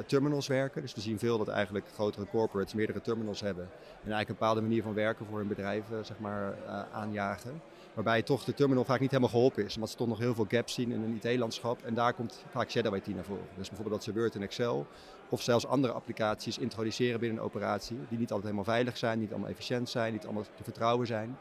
terminals 0.07 0.47
werken. 0.47 0.83
Dus 0.83 0.95
we 0.95 1.01
zien 1.01 1.19
veel 1.19 1.39
dat 1.39 1.49
eigenlijk 1.49 1.87
grotere 1.95 2.27
corporates 2.27 2.75
meerdere 2.75 3.01
terminals 3.01 3.41
hebben. 3.41 3.65
En 3.65 4.13
eigenlijk 4.13 4.29
een 4.29 4.35
bepaalde 4.35 4.61
manier 4.61 4.83
van 4.83 4.95
werken 4.95 5.27
voor 5.27 5.39
hun 5.39 5.49
bedrijven 5.49 6.05
zeg 6.05 6.19
maar, 6.19 6.55
aanjagen. 6.93 7.61
Waarbij 7.95 8.23
toch 8.23 8.45
de 8.45 8.55
terminal 8.55 8.85
vaak 8.85 9.01
niet 9.01 9.11
helemaal 9.11 9.33
geholpen 9.33 9.65
is. 9.65 9.75
Omdat 9.75 9.91
ze 9.91 9.97
toch 9.97 10.09
nog 10.09 10.19
heel 10.19 10.35
veel 10.35 10.47
gaps 10.49 10.75
zien 10.75 10.93
in 10.93 11.03
een 11.03 11.21
IT-landschap. 11.23 11.83
En 11.83 11.95
daar 11.95 12.15
komt 12.15 12.45
vaak 12.51 12.71
Shadow 12.71 12.95
IT 12.95 13.07
naar 13.07 13.25
voren. 13.25 13.47
Dus 13.57 13.69
bijvoorbeeld 13.69 14.05
dat 14.05 14.15
ze 14.15 14.21
Word 14.21 14.35
en 14.35 14.43
Excel 14.43 14.87
of 15.29 15.43
zelfs 15.43 15.67
andere 15.67 15.93
applicaties 15.93 16.59
introduceren 16.59 17.21
binnen 17.21 17.39
een 17.39 17.45
operatie. 17.45 17.97
Die 18.09 18.19
niet 18.19 18.33
altijd 18.33 18.43
helemaal 18.43 18.75
veilig 18.75 18.97
zijn, 18.97 19.19
niet 19.19 19.31
allemaal 19.31 19.51
efficiënt 19.51 19.89
zijn, 19.89 20.13
niet 20.13 20.25
allemaal 20.25 20.43
te 20.43 20.65
vertrouwen 20.65 21.07
zijn. 21.07 21.39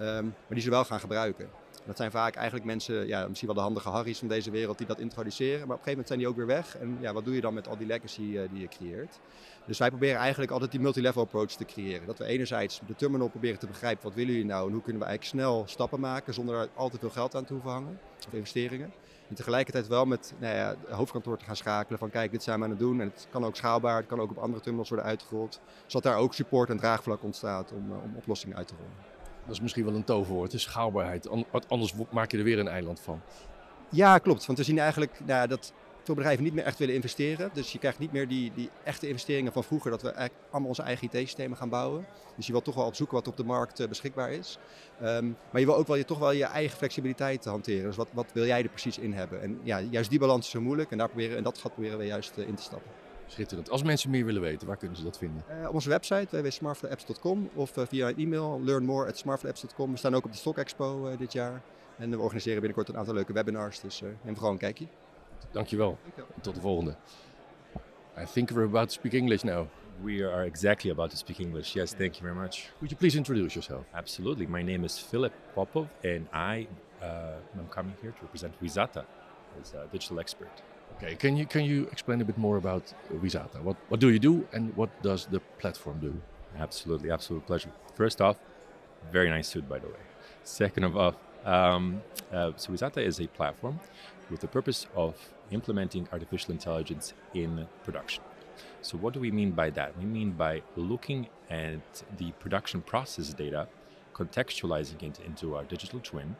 Um, 0.00 0.24
maar 0.24 0.34
die 0.48 0.60
ze 0.60 0.70
wel 0.70 0.84
gaan 0.84 1.00
gebruiken. 1.00 1.61
Dat 1.84 1.96
zijn 1.96 2.10
vaak 2.10 2.34
eigenlijk 2.34 2.66
mensen, 2.66 3.06
ja, 3.06 3.26
misschien 3.26 3.46
wel 3.46 3.56
de 3.56 3.62
handige 3.62 3.88
Harry's 3.88 4.18
van 4.18 4.28
deze 4.28 4.50
wereld 4.50 4.78
die 4.78 4.86
dat 4.86 4.98
introduceren. 4.98 5.66
Maar 5.66 5.76
op 5.76 5.86
een 5.86 5.90
gegeven 5.90 5.90
moment 5.90 6.08
zijn 6.08 6.18
die 6.18 6.28
ook 6.28 6.36
weer 6.36 6.46
weg. 6.46 6.76
En 6.76 6.96
ja, 7.00 7.12
wat 7.12 7.24
doe 7.24 7.34
je 7.34 7.40
dan 7.40 7.54
met 7.54 7.68
al 7.68 7.76
die 7.76 7.86
legacy 7.86 8.20
uh, 8.20 8.42
die 8.50 8.60
je 8.60 8.68
creëert? 8.68 9.20
Dus 9.66 9.78
wij 9.78 9.88
proberen 9.88 10.16
eigenlijk 10.16 10.50
altijd 10.50 10.70
die 10.70 10.80
multilevel 10.80 11.22
approach 11.22 11.50
te 11.50 11.64
creëren. 11.64 12.06
Dat 12.06 12.18
we 12.18 12.24
enerzijds 12.24 12.80
de 12.86 12.94
terminal 12.94 13.28
proberen 13.28 13.58
te 13.58 13.66
begrijpen, 13.66 14.04
wat 14.04 14.14
willen 14.14 14.32
jullie 14.32 14.48
nou? 14.48 14.66
En 14.66 14.72
hoe 14.72 14.82
kunnen 14.82 15.02
we 15.02 15.08
eigenlijk 15.08 15.38
snel 15.40 15.64
stappen 15.66 16.00
maken 16.00 16.34
zonder 16.34 16.60
er 16.60 16.68
al 16.74 16.88
te 16.88 16.98
veel 16.98 17.10
geld 17.10 17.34
aan 17.34 17.44
te 17.44 17.52
hoeven 17.52 17.70
hangen. 17.70 17.98
Of 18.26 18.32
investeringen. 18.32 18.92
En 19.28 19.34
tegelijkertijd 19.34 19.86
wel 19.86 20.04
met 20.04 20.34
nou 20.38 20.54
ja, 20.54 20.68
het 20.68 20.96
hoofdkantoor 20.96 21.38
te 21.38 21.44
gaan 21.44 21.56
schakelen 21.56 21.98
van 21.98 22.10
kijk, 22.10 22.30
dit 22.30 22.42
zijn 22.42 22.58
we 22.58 22.64
aan 22.64 22.70
het 22.70 22.78
doen. 22.78 23.00
En 23.00 23.06
het 23.06 23.26
kan 23.30 23.44
ook 23.44 23.56
schaalbaar, 23.56 23.96
het 23.96 24.06
kan 24.06 24.20
ook 24.20 24.30
op 24.30 24.38
andere 24.38 24.60
terminals 24.60 24.88
worden 24.88 25.06
uitgerold. 25.06 25.60
Zodat 25.86 26.12
daar 26.12 26.20
ook 26.20 26.34
support 26.34 26.70
en 26.70 26.76
draagvlak 26.76 27.22
ontstaat 27.22 27.72
om, 27.72 27.90
uh, 27.90 28.02
om 28.02 28.16
oplossingen 28.16 28.56
uit 28.56 28.68
te 28.68 28.74
rollen. 28.74 29.11
Dat 29.44 29.54
is 29.54 29.60
misschien 29.60 29.84
wel 29.84 29.94
een 29.94 30.04
toverwoord, 30.04 30.50
de 30.50 30.58
schaalbaarheid. 30.58 31.28
Anders 31.68 31.94
maak 32.10 32.30
je 32.30 32.38
er 32.38 32.44
weer 32.44 32.58
een 32.58 32.68
eiland 32.68 33.00
van. 33.00 33.20
Ja, 33.88 34.18
klopt. 34.18 34.46
Want 34.46 34.58
we 34.58 34.64
zien 34.64 34.78
eigenlijk 34.78 35.20
nou, 35.24 35.48
dat 35.48 35.72
veel 36.04 36.14
bedrijven 36.14 36.44
niet 36.44 36.54
meer 36.54 36.64
echt 36.64 36.78
willen 36.78 36.94
investeren. 36.94 37.50
Dus 37.52 37.72
je 37.72 37.78
krijgt 37.78 37.98
niet 37.98 38.12
meer 38.12 38.28
die, 38.28 38.52
die 38.54 38.70
echte 38.84 39.08
investeringen 39.08 39.52
van 39.52 39.64
vroeger, 39.64 39.90
dat 39.90 40.02
we 40.02 40.30
allemaal 40.50 40.68
onze 40.68 40.82
eigen 40.82 41.06
IT-systemen 41.06 41.56
gaan 41.56 41.68
bouwen. 41.68 42.06
Dus 42.36 42.46
je 42.46 42.52
wil 42.52 42.62
toch 42.62 42.74
wel 42.74 42.86
opzoeken 42.86 43.16
wat 43.16 43.28
op 43.28 43.36
de 43.36 43.44
markt 43.44 43.80
uh, 43.80 43.88
beschikbaar 43.88 44.32
is. 44.32 44.58
Um, 45.02 45.36
maar 45.50 45.60
je 45.60 45.66
wil 45.66 45.76
ook 45.76 45.86
wel 45.86 45.96
je, 45.96 46.04
toch 46.04 46.18
wel 46.18 46.32
je 46.32 46.44
eigen 46.44 46.76
flexibiliteit 46.76 47.44
hanteren. 47.44 47.84
Dus 47.84 47.96
wat, 47.96 48.08
wat 48.12 48.26
wil 48.32 48.46
jij 48.46 48.62
er 48.62 48.68
precies 48.68 48.98
in 48.98 49.12
hebben? 49.12 49.42
En 49.42 49.60
ja, 49.62 49.80
juist 49.80 50.10
die 50.10 50.18
balans 50.18 50.46
is 50.46 50.52
zo 50.52 50.60
moeilijk 50.60 50.90
en, 50.90 50.98
daar 50.98 51.08
proberen, 51.08 51.36
en 51.36 51.42
dat 51.42 51.58
gaat 51.58 51.72
proberen 51.72 51.98
we 51.98 52.04
juist 52.04 52.38
uh, 52.38 52.46
in 52.46 52.54
te 52.54 52.62
stappen. 52.62 52.90
Schitterend. 53.32 53.70
Als 53.70 53.82
mensen 53.82 54.10
meer 54.10 54.24
willen 54.24 54.42
weten, 54.42 54.66
waar 54.66 54.76
kunnen 54.76 54.96
ze 54.96 55.02
dat 55.04 55.18
vinden? 55.18 55.44
Uh, 55.60 55.68
op 55.68 55.74
onze 55.74 55.88
website 55.88 56.26
www.smartflowapps.com 56.30 57.50
of 57.54 57.76
uh, 57.76 57.84
via 57.86 58.08
een 58.08 58.16
e-mail 58.16 58.60
learnmore@smartflowapps.com. 58.64 59.90
We 59.90 59.96
staan 59.96 60.14
ook 60.14 60.24
op 60.24 60.30
de 60.32 60.36
Stock 60.36 60.58
Expo 60.58 61.08
uh, 61.08 61.18
dit 61.18 61.32
jaar 61.32 61.62
en 61.98 62.10
we 62.10 62.18
organiseren 62.18 62.58
binnenkort 62.60 62.88
een 62.88 62.96
aantal 62.96 63.14
leuke 63.14 63.32
webinars, 63.32 63.80
dus 63.80 64.00
neem 64.22 64.34
vooral 64.34 64.52
een 64.52 64.58
kijkje. 64.58 64.86
Dankjewel. 65.50 65.98
En 66.16 66.40
tot 66.40 66.54
de 66.54 66.60
volgende. 66.60 66.96
I 68.18 68.24
think 68.32 68.50
we're 68.50 68.66
about 68.66 68.88
to 68.88 68.94
speak 68.94 69.12
English 69.12 69.42
now. 69.42 69.66
We 70.02 70.30
are 70.32 70.44
exactly 70.44 70.90
about 70.90 71.10
to 71.10 71.16
speak 71.16 71.38
English. 71.38 71.72
Yes, 71.72 71.90
thank 71.90 72.14
you 72.14 72.22
very 72.22 72.36
much. 72.40 72.70
Would 72.78 72.90
you 72.90 72.96
please 72.96 73.16
introduce 73.16 73.54
yourself? 73.54 73.84
Absolutely. 73.92 74.46
My 74.46 74.62
name 74.62 74.84
is 74.84 74.98
Philip 74.98 75.32
Popov, 75.54 75.86
and 76.04 76.26
I 76.32 76.66
am 77.56 77.68
coming 77.68 77.94
here 78.00 78.12
to 78.12 78.22
represent 78.22 78.54
Wizata 78.60 79.04
as 79.60 79.74
a 79.74 79.86
digital 79.90 80.18
expert. 80.18 80.62
Okay, 80.96 81.14
can 81.16 81.36
you 81.36 81.46
can 81.46 81.64
you 81.64 81.88
explain 81.92 82.20
a 82.20 82.24
bit 82.24 82.38
more 82.38 82.56
about 82.56 82.94
Visata? 83.12 83.60
What 83.62 83.76
what 83.88 84.00
do 84.00 84.10
you 84.10 84.18
do 84.18 84.46
and 84.52 84.74
what 84.76 84.90
does 85.02 85.26
the 85.26 85.40
platform 85.58 85.98
do? 86.00 86.12
Absolutely, 86.58 87.10
absolute 87.10 87.46
pleasure. 87.46 87.70
First 87.94 88.20
off, 88.20 88.36
very 89.10 89.30
nice 89.30 89.48
suit, 89.48 89.68
by 89.68 89.78
the 89.78 89.88
way. 89.88 90.02
Second 90.44 90.84
of 90.84 90.96
all, 90.96 91.14
um, 91.44 92.02
uh, 92.32 92.52
so 92.56 92.72
Wizata 92.72 92.98
is 92.98 93.20
a 93.20 93.26
platform 93.26 93.80
with 94.30 94.40
the 94.40 94.48
purpose 94.48 94.86
of 94.94 95.14
implementing 95.50 96.08
artificial 96.12 96.52
intelligence 96.52 97.14
in 97.34 97.66
production. 97.84 98.22
So, 98.80 98.98
what 98.98 99.14
do 99.14 99.20
we 99.20 99.30
mean 99.30 99.52
by 99.52 99.70
that? 99.70 99.96
We 99.98 100.04
mean 100.04 100.32
by 100.32 100.62
looking 100.76 101.28
at 101.50 102.02
the 102.18 102.32
production 102.32 102.80
process 102.82 103.32
data, 103.32 103.68
contextualizing 104.14 105.02
it 105.02 105.20
into 105.24 105.56
our 105.56 105.64
digital 105.64 106.00
twin, 106.00 106.36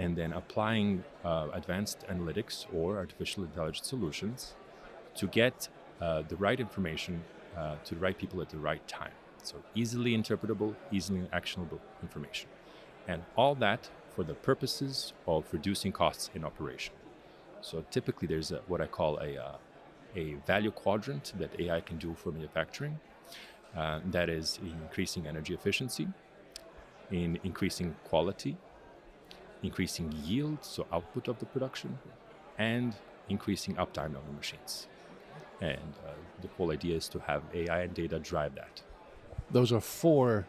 and 0.00 0.16
then 0.16 0.32
applying 0.32 1.04
uh, 1.24 1.48
advanced 1.52 1.98
analytics 2.08 2.54
or 2.74 2.96
artificial 2.96 3.44
intelligence 3.44 3.86
solutions 3.86 4.54
to 5.14 5.26
get 5.26 5.68
uh, 6.00 6.22
the 6.28 6.36
right 6.36 6.58
information 6.58 7.22
uh, 7.56 7.74
to 7.84 7.94
the 7.96 8.00
right 8.00 8.16
people 8.16 8.40
at 8.40 8.48
the 8.48 8.56
right 8.56 8.86
time. 8.88 9.16
So, 9.42 9.56
easily 9.74 10.12
interpretable, 10.16 10.74
easily 10.90 11.28
actionable 11.32 11.80
information. 12.02 12.48
And 13.08 13.22
all 13.36 13.54
that 13.56 13.90
for 14.14 14.24
the 14.24 14.34
purposes 14.34 15.12
of 15.26 15.44
reducing 15.52 15.92
costs 15.92 16.30
in 16.34 16.44
operation. 16.44 16.94
So, 17.60 17.84
typically, 17.90 18.26
there's 18.28 18.52
a, 18.52 18.60
what 18.68 18.80
I 18.80 18.86
call 18.86 19.18
a, 19.18 19.36
uh, 19.36 19.56
a 20.16 20.34
value 20.46 20.70
quadrant 20.70 21.32
that 21.38 21.50
AI 21.60 21.80
can 21.80 21.98
do 21.98 22.14
for 22.14 22.30
manufacturing. 22.32 22.98
Uh, 23.76 24.00
that 24.10 24.28
is 24.28 24.58
increasing 24.62 25.26
energy 25.26 25.54
efficiency, 25.54 26.08
in 27.10 27.38
increasing 27.44 27.94
quality, 28.04 28.56
increasing 29.62 30.12
yield, 30.24 30.64
so 30.64 30.86
output 30.92 31.28
of 31.28 31.38
the 31.38 31.46
production, 31.46 31.98
and 32.58 32.94
increasing 33.28 33.74
uptime 33.76 34.16
of 34.16 34.26
the 34.26 34.32
machines. 34.32 34.88
And 35.60 35.94
uh, 36.06 36.12
the 36.40 36.48
whole 36.56 36.72
idea 36.72 36.96
is 36.96 37.08
to 37.08 37.18
have 37.20 37.42
AI 37.54 37.82
and 37.82 37.94
data 37.94 38.18
drive 38.18 38.54
that. 38.54 38.82
Those 39.50 39.72
are 39.72 39.80
four 39.80 40.46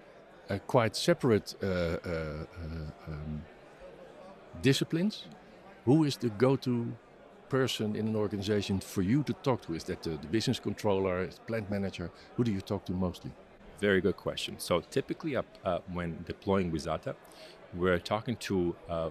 uh, 0.50 0.58
quite 0.68 0.96
separate 0.96 1.56
uh, 1.64 1.98
um, 3.08 3.44
disciplines. 4.62 5.26
Who 5.86 6.04
is 6.04 6.18
the 6.18 6.30
go 6.30 6.56
to 6.58 6.92
person 7.50 7.96
in 7.96 8.08
an 8.08 8.16
organization 8.16 8.80
for 8.80 9.02
you 9.02 9.24
to 9.24 9.34
talk 9.34 9.62
to? 9.66 9.74
Is 9.74 9.84
that 9.86 10.04
the, 10.04 10.12
the 10.12 10.28
business 10.28 10.60
controller, 10.60 11.28
plant 11.48 11.70
manager? 11.70 12.10
Who 12.38 12.44
do 12.44 12.52
you 12.52 12.62
talk 12.62 12.86
to 12.86 12.94
mostly? 12.94 13.32
Very 13.80 14.02
good 14.02 14.18
question. 14.18 14.56
So 14.60 14.82
typically, 14.98 15.36
uh, 15.36 15.44
uh, 15.66 15.80
when 15.92 16.24
deploying 16.26 16.72
Wizata, 16.72 17.16
we're 17.76 18.00
talking 18.00 18.36
to 18.38 18.76
uh, 18.90 19.10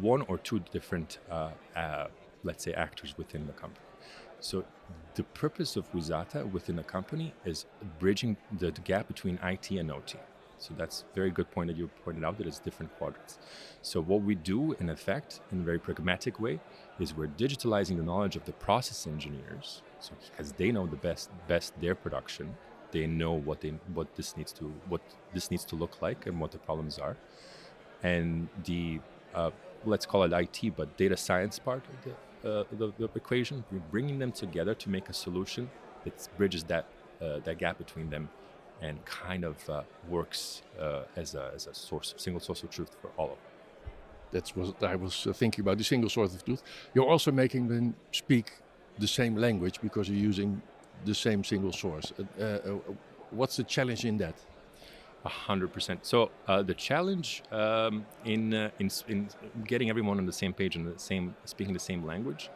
one 0.00 0.22
or 0.22 0.38
two 0.38 0.60
different, 0.72 1.18
uh, 1.30 1.50
uh, 1.76 2.06
let's 2.42 2.64
say, 2.64 2.72
actors 2.72 3.14
within 3.16 3.46
the 3.46 3.52
company. 3.52 3.86
So 4.40 4.64
the 5.14 5.22
purpose 5.22 5.76
of 5.76 5.90
Wizata 5.92 6.50
within 6.50 6.78
a 6.78 6.84
company 6.84 7.34
is 7.44 7.66
bridging 7.98 8.36
the, 8.58 8.70
the 8.70 8.80
gap 8.80 9.08
between 9.08 9.38
IT 9.42 9.70
and 9.70 9.90
OT. 9.90 10.18
So 10.58 10.72
that's 10.76 11.04
a 11.10 11.14
very 11.14 11.30
good 11.30 11.50
point 11.50 11.68
that 11.68 11.76
you 11.76 11.88
pointed 12.04 12.24
out 12.24 12.38
that 12.38 12.46
it's 12.46 12.58
different 12.58 12.96
quadrants. 12.96 13.38
So 13.82 14.00
what 14.00 14.22
we 14.22 14.34
do 14.34 14.72
in 14.80 14.88
effect, 14.88 15.40
in 15.52 15.60
a 15.60 15.62
very 15.62 15.78
pragmatic 15.78 16.40
way, 16.40 16.60
is 16.98 17.14
we're 17.14 17.28
digitalizing 17.28 17.96
the 17.96 18.02
knowledge 18.02 18.36
of 18.36 18.44
the 18.44 18.52
process 18.52 19.06
engineers, 19.06 19.82
so 20.00 20.12
because 20.30 20.52
they 20.52 20.70
know 20.70 20.86
the 20.86 20.96
best 20.96 21.30
best 21.48 21.78
their 21.80 21.94
production, 21.94 22.56
they 22.92 23.06
know 23.06 23.32
what 23.32 23.60
they 23.60 23.70
what 23.92 24.14
this 24.14 24.36
needs 24.36 24.52
to 24.52 24.72
what 24.88 25.00
this 25.34 25.50
needs 25.50 25.64
to 25.66 25.76
look 25.76 26.00
like 26.00 26.26
and 26.26 26.40
what 26.40 26.52
the 26.52 26.58
problems 26.58 26.98
are, 26.98 27.16
and 28.04 28.48
the 28.64 29.00
uh, 29.34 29.50
let's 29.84 30.06
call 30.06 30.22
it 30.22 30.32
IT, 30.32 30.76
but 30.76 30.96
data 30.96 31.16
science 31.16 31.58
part 31.58 31.82
of 31.88 31.96
the, 32.04 32.48
uh, 32.48 32.64
the, 32.78 32.92
the 32.98 33.10
equation, 33.16 33.64
bringing 33.90 34.18
them 34.18 34.30
together 34.30 34.74
to 34.74 34.88
make 34.88 35.08
a 35.08 35.12
solution 35.12 35.68
that 36.04 36.28
bridges 36.36 36.62
that 36.64 36.86
uh, 37.20 37.38
that 37.44 37.58
gap 37.58 37.78
between 37.78 38.10
them 38.10 38.28
and 38.82 39.02
kind 39.04 39.44
of 39.44 39.70
uh, 39.70 39.82
works 40.08 40.62
uh, 40.78 41.02
as, 41.16 41.34
a, 41.34 41.52
as 41.54 41.66
a 41.66 41.74
source, 41.74 42.12
single 42.16 42.40
source 42.40 42.62
of 42.62 42.70
truth 42.70 42.96
for 43.00 43.10
all 43.16 43.26
of 43.26 43.38
them. 43.38 43.92
That's 44.32 44.54
what 44.56 44.82
I 44.82 44.96
was 44.96 45.26
thinking 45.34 45.62
about, 45.62 45.78
the 45.78 45.84
single 45.84 46.10
source 46.10 46.34
of 46.34 46.44
truth. 46.44 46.62
You're 46.92 47.08
also 47.08 47.30
making 47.30 47.68
them 47.68 47.94
speak 48.12 48.52
the 48.98 49.06
same 49.06 49.36
language 49.36 49.80
because 49.80 50.08
you're 50.08 50.18
using 50.18 50.60
the 51.04 51.14
same 51.14 51.44
single 51.44 51.72
source. 51.72 52.12
Uh, 52.38 52.58
what's 53.30 53.56
the 53.56 53.64
challenge 53.64 54.04
in 54.04 54.18
that? 54.18 54.34
A 55.24 55.28
hundred 55.28 55.72
percent. 55.72 56.04
So 56.04 56.30
uh, 56.46 56.62
the 56.62 56.74
challenge 56.74 57.42
um, 57.50 58.04
in, 58.26 58.52
uh, 58.52 58.70
in 58.78 58.90
in 59.08 59.28
getting 59.64 59.88
everyone 59.88 60.18
on 60.18 60.26
the 60.26 60.32
same 60.32 60.52
page 60.52 60.76
and 60.76 60.86
the 60.86 60.98
same 60.98 61.34
speaking 61.46 61.72
the 61.72 61.80
same 61.80 62.04
language 62.04 62.50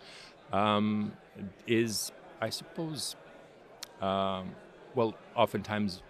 um, 0.53 1.13
is, 1.67 2.13
I 2.43 2.51
suppose, 2.51 3.17
um, 4.03 4.55
well, 4.95 5.15
oftentimes 5.35 6.03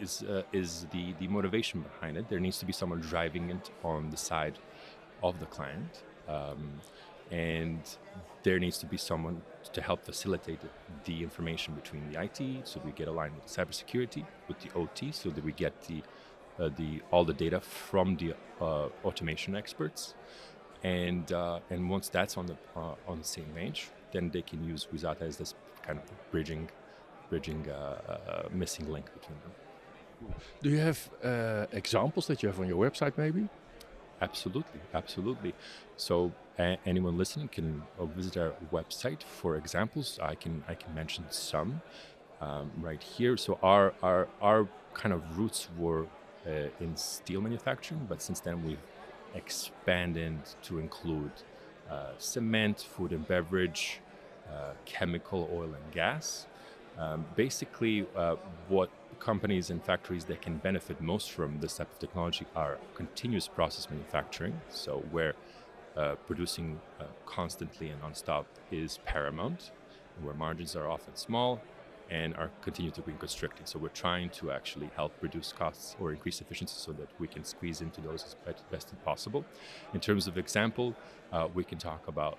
is 0.00 0.22
uh, 0.22 0.42
is 0.52 0.86
the 0.90 1.12
the 1.20 1.28
motivation 1.28 1.82
behind 1.82 2.16
it. 2.16 2.28
There 2.28 2.40
needs 2.40 2.58
to 2.60 2.66
be 2.66 2.72
someone 2.72 3.00
driving 3.00 3.50
it 3.50 3.70
on 3.84 4.10
the 4.10 4.16
side 4.16 4.58
of 5.22 5.38
the 5.38 5.46
client, 5.46 6.02
um, 6.28 6.80
and 7.30 7.80
there 8.42 8.58
needs 8.58 8.78
to 8.78 8.86
be 8.86 8.96
someone 8.96 9.42
to 9.72 9.80
help 9.82 10.04
facilitate 10.04 10.60
the 11.04 11.22
information 11.22 11.74
between 11.74 12.10
the 12.10 12.22
IT, 12.22 12.66
so 12.66 12.80
we 12.84 12.92
get 12.92 13.08
aligned 13.08 13.34
with 13.34 13.46
cybersecurity, 13.46 14.24
with 14.46 14.58
the 14.60 14.70
OT, 14.74 15.12
so 15.12 15.30
that 15.30 15.44
we 15.44 15.52
get 15.52 15.82
the 15.82 16.02
uh, 16.58 16.70
the 16.76 17.00
all 17.12 17.24
the 17.24 17.34
data 17.34 17.60
from 17.60 18.16
the 18.16 18.34
uh, 18.60 18.88
automation 19.04 19.54
experts, 19.54 20.14
and 20.82 21.32
uh, 21.32 21.60
and 21.70 21.88
once 21.88 22.08
that's 22.08 22.36
on 22.36 22.46
the 22.46 22.56
uh, 22.76 22.94
on 23.06 23.18
the 23.18 23.24
same 23.24 23.46
page, 23.54 23.88
then 24.12 24.30
they 24.30 24.42
can 24.42 24.64
use 24.64 24.88
Wizata 24.92 25.22
as 25.22 25.36
this 25.36 25.54
kind 25.82 25.98
of 25.98 26.04
bridging 26.30 26.68
bridging 27.30 27.68
uh, 27.68 27.74
uh, 27.74 28.48
missing 28.50 28.90
link 28.90 29.06
between 29.12 29.38
them. 29.40 29.52
Do 30.62 30.70
you 30.70 30.78
have 30.78 30.98
examples 31.72 32.26
that 32.26 32.42
you 32.42 32.48
have 32.48 32.58
on 32.58 32.66
your 32.66 32.90
website, 32.90 33.16
maybe? 33.16 33.48
Absolutely, 34.20 34.80
absolutely. 34.94 35.54
So 35.96 36.32
anyone 36.58 37.16
listening 37.16 37.48
can 37.48 37.82
uh, 37.98 38.04
visit 38.06 38.36
our 38.36 38.52
website 38.72 39.22
for 39.22 39.56
examples. 39.56 40.18
I 40.20 40.34
can 40.34 40.64
I 40.68 40.74
can 40.74 40.92
mention 40.94 41.24
some 41.30 41.82
um, 42.40 42.72
right 42.80 43.02
here. 43.02 43.36
So 43.36 43.58
our 43.62 43.94
our 44.02 44.28
our 44.42 44.68
kind 44.94 45.12
of 45.14 45.38
roots 45.38 45.68
were 45.78 46.06
uh, 46.46 46.68
in 46.80 46.96
steel 46.96 47.40
manufacturing, 47.40 48.06
but 48.08 48.20
since 48.22 48.40
then 48.40 48.64
we've 48.64 48.86
expanded 49.34 50.38
to 50.64 50.78
include 50.80 51.32
uh, 51.90 52.12
cement, 52.18 52.80
food 52.80 53.12
and 53.12 53.26
beverage, 53.26 54.00
uh, 54.50 54.72
chemical, 54.84 55.48
oil 55.52 55.74
and 55.74 55.92
gas. 55.92 56.46
Um, 56.98 57.26
basically, 57.36 58.06
uh, 58.16 58.36
what 58.68 58.90
companies 59.18 59.70
and 59.70 59.82
factories 59.84 60.24
that 60.24 60.40
can 60.42 60.56
benefit 60.56 61.00
most 61.00 61.30
from 61.32 61.60
this 61.60 61.76
type 61.76 61.90
of 61.90 61.98
technology 61.98 62.46
are 62.54 62.78
continuous 62.94 63.48
process 63.48 63.88
manufacturing, 63.90 64.60
so 64.68 65.02
where 65.10 65.34
uh, 65.96 66.14
producing 66.26 66.80
uh, 67.00 67.04
constantly 67.26 67.88
and 67.90 68.00
nonstop 68.00 68.44
is 68.70 68.98
paramount, 69.04 69.72
where 70.22 70.34
margins 70.34 70.76
are 70.76 70.88
often 70.88 71.14
small 71.16 71.60
and 72.10 72.34
are 72.36 72.50
continue 72.62 72.90
to 72.90 73.02
be 73.02 73.12
constricted. 73.18 73.68
So 73.68 73.78
we're 73.78 73.88
trying 73.88 74.30
to 74.30 74.50
actually 74.50 74.90
help 74.96 75.12
reduce 75.20 75.52
costs 75.52 75.94
or 76.00 76.12
increase 76.12 76.40
efficiency 76.40 76.74
so 76.76 76.92
that 76.92 77.08
we 77.18 77.26
can 77.26 77.44
squeeze 77.44 77.80
into 77.80 78.00
those 78.00 78.24
as 78.24 78.34
best 78.70 78.88
as 78.92 78.98
possible. 79.04 79.44
In 79.92 80.00
terms 80.00 80.26
of 80.26 80.38
example, 80.38 80.94
uh, 81.32 81.48
we 81.52 81.64
can 81.64 81.78
talk 81.78 82.08
about 82.08 82.38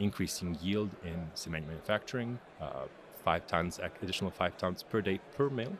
increasing 0.00 0.58
yield 0.60 0.90
in 1.04 1.30
cement 1.34 1.66
manufacturing, 1.66 2.38
uh, 2.60 2.86
five 3.24 3.46
tons, 3.46 3.78
additional 4.02 4.30
five 4.30 4.56
tons 4.56 4.82
per 4.82 5.00
day 5.00 5.20
per 5.36 5.48
mill. 5.48 5.72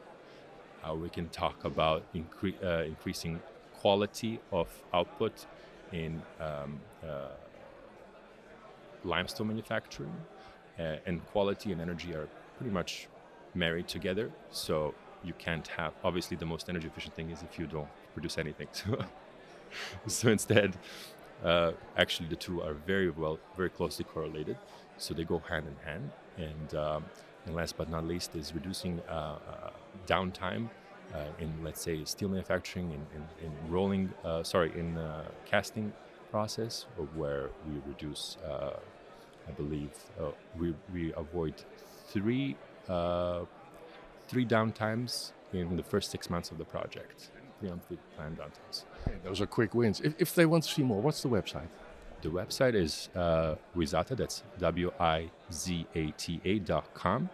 Uh, 0.85 0.95
we 0.95 1.09
can 1.09 1.29
talk 1.31 1.65
about 1.65 2.03
incre- 2.15 2.63
uh, 2.63 2.85
increasing 2.85 3.41
quality 3.81 4.41
of 4.53 4.69
output 4.93 5.47
in 5.93 6.21
um, 6.41 6.81
uh, 7.07 7.29
limestone 9.05 9.49
manufacturing, 9.49 10.15
uh, 10.79 10.97
and 11.07 11.25
quality 11.27 11.73
and 11.73 11.81
energy 11.81 12.15
are 12.15 12.29
pretty 12.57 12.73
much 12.73 13.09
married 13.55 13.89
together. 13.89 14.31
So 14.51 14.95
you 15.23 15.33
can't 15.39 15.67
have 15.69 15.93
obviously 16.03 16.37
the 16.37 16.47
most 16.47 16.69
energy 16.69 16.87
efficient 16.89 17.15
thing 17.15 17.31
is 17.31 17.43
if 17.43 17.59
you 17.59 17.67
don't 17.67 17.89
produce 18.13 18.39
anything. 18.39 18.69
So, 20.07 20.07
so 20.07 20.29
instead, 20.29 20.77
uh, 21.43 21.73
actually 21.97 22.29
the 22.29 22.37
two 22.37 22.63
are 22.63 22.75
very 22.75 23.11
well, 23.11 23.41
very 23.57 23.71
closely 23.71 24.05
correlated. 24.05 24.57
So 24.99 25.15
they 25.15 25.25
go 25.25 25.41
hand 25.41 25.67
in 25.67 25.77
hand. 25.85 26.11
And 26.37 26.75
um, 26.75 27.05
and 27.47 27.55
last 27.55 27.77
but 27.77 27.89
not 27.91 28.05
least 28.05 28.35
is 28.35 28.55
reducing 28.55 29.01
uh, 29.09 29.13
uh, 29.13 29.71
downtime 30.07 30.69
uh, 31.15 31.19
in, 31.39 31.53
let's 31.63 31.83
say, 31.83 32.05
steel 32.05 32.29
manufacturing, 32.29 32.91
in, 32.91 33.07
in, 33.15 33.47
in 33.47 33.71
rolling, 33.71 34.13
sorry, 34.43 34.73
in 34.79 34.99
casting 35.45 35.93
process, 36.31 36.87
where 37.15 37.51
we 37.69 37.81
reduce, 37.87 38.37
I 38.47 39.53
believe, 39.57 39.91
we, 40.59 40.75
we 40.93 41.13
avoid 41.15 41.55
three 42.09 42.57
three 44.27 44.47
downtimes 44.47 45.33
in 45.53 45.77
the 45.77 45.83
first 45.83 46.11
six 46.11 46.31
months 46.31 46.51
of 46.51 46.59
the 46.59 46.65
project. 46.65 47.31
Three 47.61 47.69
unplanned 47.69 48.39
downtimes. 48.39 48.85
Okay, 49.07 49.17
those 49.23 49.41
are 49.41 49.47
quick 49.47 49.75
wins. 49.75 50.01
If, 50.01 50.15
if 50.19 50.35
they 50.35 50.47
want 50.47 50.65
to 50.65 50.71
see 50.71 50.83
more, 50.83 51.01
what's 51.01 51.23
the 51.23 51.29
website? 51.29 51.69
The 52.25 52.31
website 52.31 52.75
is 52.75 53.11
uh, 53.15 53.55
Wizata, 53.77 54.17
that's 54.17 54.43
W 54.59 54.91
I 54.99 55.31
Z 55.53 55.87
A 55.95 56.11
T 56.13 56.41
A 56.45 56.59
dot 56.59 56.87
com. 56.95 57.29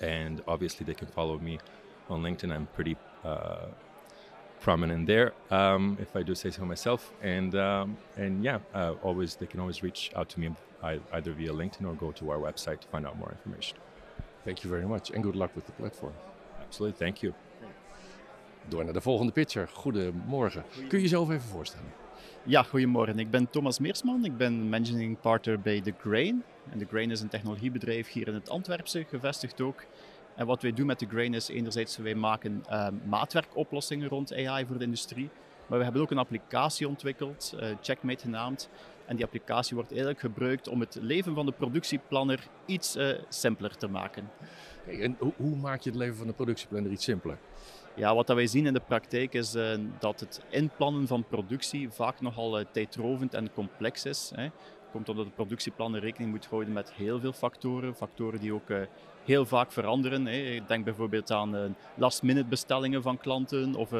And 0.00 0.42
obviously, 0.46 0.84
they 0.84 0.94
can 0.94 1.08
follow 1.08 1.38
me 1.38 1.58
on 2.08 2.22
LinkedIn. 2.22 2.52
I'm 2.52 2.68
pretty 2.74 2.96
uh, 3.24 3.68
prominent 4.60 5.06
there, 5.06 5.32
um, 5.50 5.96
if 5.98 6.14
I 6.14 6.22
do 6.22 6.34
say 6.34 6.50
so 6.50 6.64
myself. 6.66 7.12
And 7.22 7.54
um, 7.54 7.96
and 8.18 8.44
yeah, 8.44 8.58
uh, 8.74 8.96
always 9.02 9.36
they 9.36 9.46
can 9.46 9.60
always 9.60 9.82
reach 9.82 10.10
out 10.14 10.28
to 10.28 10.40
me 10.40 10.54
either 11.12 11.32
via 11.32 11.52
LinkedIn 11.52 11.86
or 11.86 11.94
go 11.94 12.12
to 12.12 12.30
our 12.32 12.38
website 12.38 12.80
to 12.80 12.88
find 12.88 13.06
out 13.06 13.16
more 13.16 13.30
information. 13.30 13.78
Thank 14.44 14.62
you 14.62 14.70
very 14.70 14.86
much 14.86 15.10
and 15.14 15.22
good 15.22 15.36
luck 15.36 15.54
with 15.54 15.64
the 15.64 15.72
platform. 15.72 16.12
Absolutely, 16.60 16.98
thank 16.98 17.22
you. 17.22 17.32
Door 18.68 18.84
naar 18.84 18.92
de 18.92 19.00
volgende 19.00 19.32
pitcher. 19.32 19.68
Goedemorgen. 19.72 20.64
Kun 20.88 20.98
je 20.98 21.00
jezelf 21.00 21.30
even 21.30 21.48
voorstellen? 21.48 22.03
Ja, 22.42 22.62
goedemorgen. 22.62 23.18
Ik 23.18 23.30
ben 23.30 23.50
Thomas 23.50 23.78
Meersman. 23.78 24.24
Ik 24.24 24.36
ben 24.36 24.68
managing 24.68 25.20
partner 25.20 25.60
bij 25.60 25.80
The 25.80 25.94
Grain. 25.98 26.44
En 26.70 26.78
The 26.78 26.86
Grain 26.86 27.10
is 27.10 27.20
een 27.20 27.28
technologiebedrijf 27.28 28.12
hier 28.12 28.28
in 28.28 28.34
het 28.34 28.50
Antwerpse, 28.50 29.04
gevestigd 29.08 29.60
ook. 29.60 29.84
En 30.36 30.46
wat 30.46 30.62
wij 30.62 30.72
doen 30.72 30.86
met 30.86 30.98
The 30.98 31.06
Grain 31.06 31.34
is 31.34 31.48
enerzijds 31.48 31.96
wij 31.96 32.14
maken 32.14 32.64
uh, 32.70 32.88
maatwerkoplossingen 33.04 34.08
rond 34.08 34.34
AI 34.34 34.66
voor 34.66 34.78
de 34.78 34.84
industrie. 34.84 35.30
Maar 35.66 35.78
we 35.78 35.84
hebben 35.84 36.02
ook 36.02 36.10
een 36.10 36.18
applicatie 36.18 36.88
ontwikkeld, 36.88 37.54
uh, 37.56 37.66
Checkmate 37.80 38.22
genaamd. 38.22 38.68
En 39.06 39.16
die 39.16 39.24
applicatie 39.24 39.74
wordt 39.74 39.90
eigenlijk 39.90 40.20
gebruikt 40.20 40.68
om 40.68 40.80
het 40.80 40.98
leven 41.00 41.34
van 41.34 41.46
de 41.46 41.52
productieplanner 41.52 42.48
iets 42.66 42.96
uh, 42.96 43.08
simpeler 43.28 43.76
te 43.76 43.88
maken. 43.88 44.30
en 44.86 45.16
hoe 45.36 45.56
maak 45.56 45.80
je 45.80 45.90
het 45.90 45.98
leven 45.98 46.16
van 46.16 46.26
de 46.26 46.32
productieplanner 46.32 46.90
iets 46.90 47.04
simpeler? 47.04 47.38
Ja, 47.96 48.14
wat 48.14 48.28
wij 48.28 48.46
zien 48.46 48.66
in 48.66 48.72
de 48.72 48.80
praktijk 48.80 49.34
is 49.34 49.54
uh, 49.54 49.74
dat 49.98 50.20
het 50.20 50.40
inplannen 50.50 51.06
van 51.06 51.24
productie 51.28 51.90
vaak 51.90 52.20
nogal 52.20 52.60
uh, 52.60 52.64
tijdrovend 52.72 53.34
en 53.34 53.52
complex 53.52 54.04
is. 54.04 54.32
Hè. 54.34 54.48
komt 54.92 55.08
omdat 55.08 55.24
de 55.24 55.30
productieplanner 55.30 56.00
rekening 56.00 56.30
moet 56.30 56.46
houden 56.46 56.72
met 56.72 56.92
heel 56.92 57.20
veel 57.20 57.32
factoren. 57.32 57.94
Factoren 57.94 58.40
die 58.40 58.54
ook 58.54 58.68
heel 59.24 59.46
vaak 59.46 59.72
veranderen. 59.72 60.26
Hè. 60.26 60.60
Denk 60.66 60.84
bijvoorbeeld 60.84 61.30
aan 61.30 61.76
last-minute 61.94 62.48
bestellingen 62.48 63.02
van 63.02 63.18
klanten, 63.18 63.74
of 63.74 63.90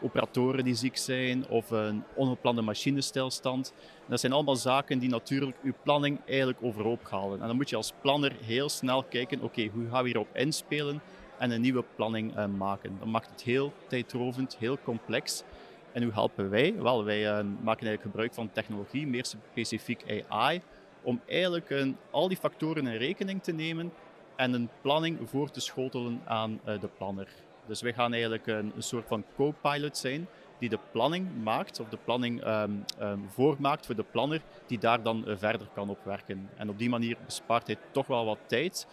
operatoren 0.00 0.64
die 0.64 0.74
ziek 0.74 0.96
zijn, 0.96 1.48
of 1.48 1.70
een 1.70 2.04
ongeplande 2.14 2.62
machinestilstand. 2.62 3.72
Dat 4.08 4.20
zijn 4.20 4.32
allemaal 4.32 4.56
zaken 4.56 4.98
die 4.98 5.08
natuurlijk 5.08 5.56
uw 5.62 5.74
planning 5.82 6.18
eigenlijk 6.26 6.58
overhoop 6.62 7.10
halen. 7.10 7.40
En 7.40 7.46
dan 7.46 7.56
moet 7.56 7.70
je 7.70 7.76
als 7.76 7.92
planner 8.00 8.32
heel 8.44 8.68
snel 8.68 9.02
kijken, 9.02 9.42
oké, 9.42 9.66
hoe 9.66 9.88
gaan 9.90 10.02
we 10.02 10.08
hierop 10.08 10.36
inspelen 10.36 11.00
en 11.38 11.50
een 11.50 11.60
nieuwe 11.60 11.84
planning 11.94 12.36
uh, 12.36 12.44
maken. 12.46 12.96
Dat 12.98 13.08
maakt 13.08 13.30
het 13.30 13.42
heel 13.42 13.72
tijdrovend, 13.86 14.56
heel 14.56 14.78
complex. 14.84 15.42
En 15.92 16.02
hoe 16.02 16.12
helpen 16.12 16.50
wij? 16.50 16.74
Wel, 16.74 17.04
wij 17.04 17.20
uh, 17.20 17.30
maken 17.62 17.86
eigenlijk 17.86 18.02
gebruik 18.02 18.34
van 18.34 18.52
technologie, 18.52 19.06
meer 19.06 19.24
specifiek 19.24 20.24
AI, 20.28 20.60
om 21.02 21.20
eigenlijk 21.26 21.70
een, 21.70 21.96
al 22.10 22.28
die 22.28 22.36
factoren 22.36 22.86
in 22.86 22.96
rekening 22.96 23.42
te 23.42 23.52
nemen 23.52 23.92
en 24.36 24.52
een 24.52 24.68
planning 24.80 25.18
voor 25.24 25.50
te 25.50 25.60
schotelen 25.60 26.20
aan 26.24 26.60
uh, 26.66 26.80
de 26.80 26.88
planner. 26.98 27.28
Dus 27.66 27.80
wij 27.80 27.92
gaan 27.92 28.12
eigenlijk 28.12 28.46
een, 28.46 28.72
soort 28.78 29.06
van 29.06 29.24
co-pilot 29.36 29.96
zijn 29.96 30.26
die 30.58 30.68
de 30.68 30.78
planning 30.92 31.28
maakt, 31.42 31.80
of 31.80 31.88
de 31.88 31.98
planning 32.04 32.46
um, 32.46 32.84
um, 33.00 33.28
voormaakt 33.28 33.86
voor 33.86 33.94
de 33.94 34.04
planner, 34.10 34.40
die 34.66 34.78
daar 34.78 35.02
dan 35.02 35.24
verder 35.26 35.68
kan 35.74 35.88
op 35.88 35.98
werken. 36.04 36.48
En 36.56 36.68
op 36.68 36.78
die 36.78 36.88
manier 36.88 37.16
bespaart 37.24 37.66
hij 37.66 37.76
toch 37.90 38.06
wel 38.06 38.24
wat 38.24 38.38
tijd. 38.46 38.86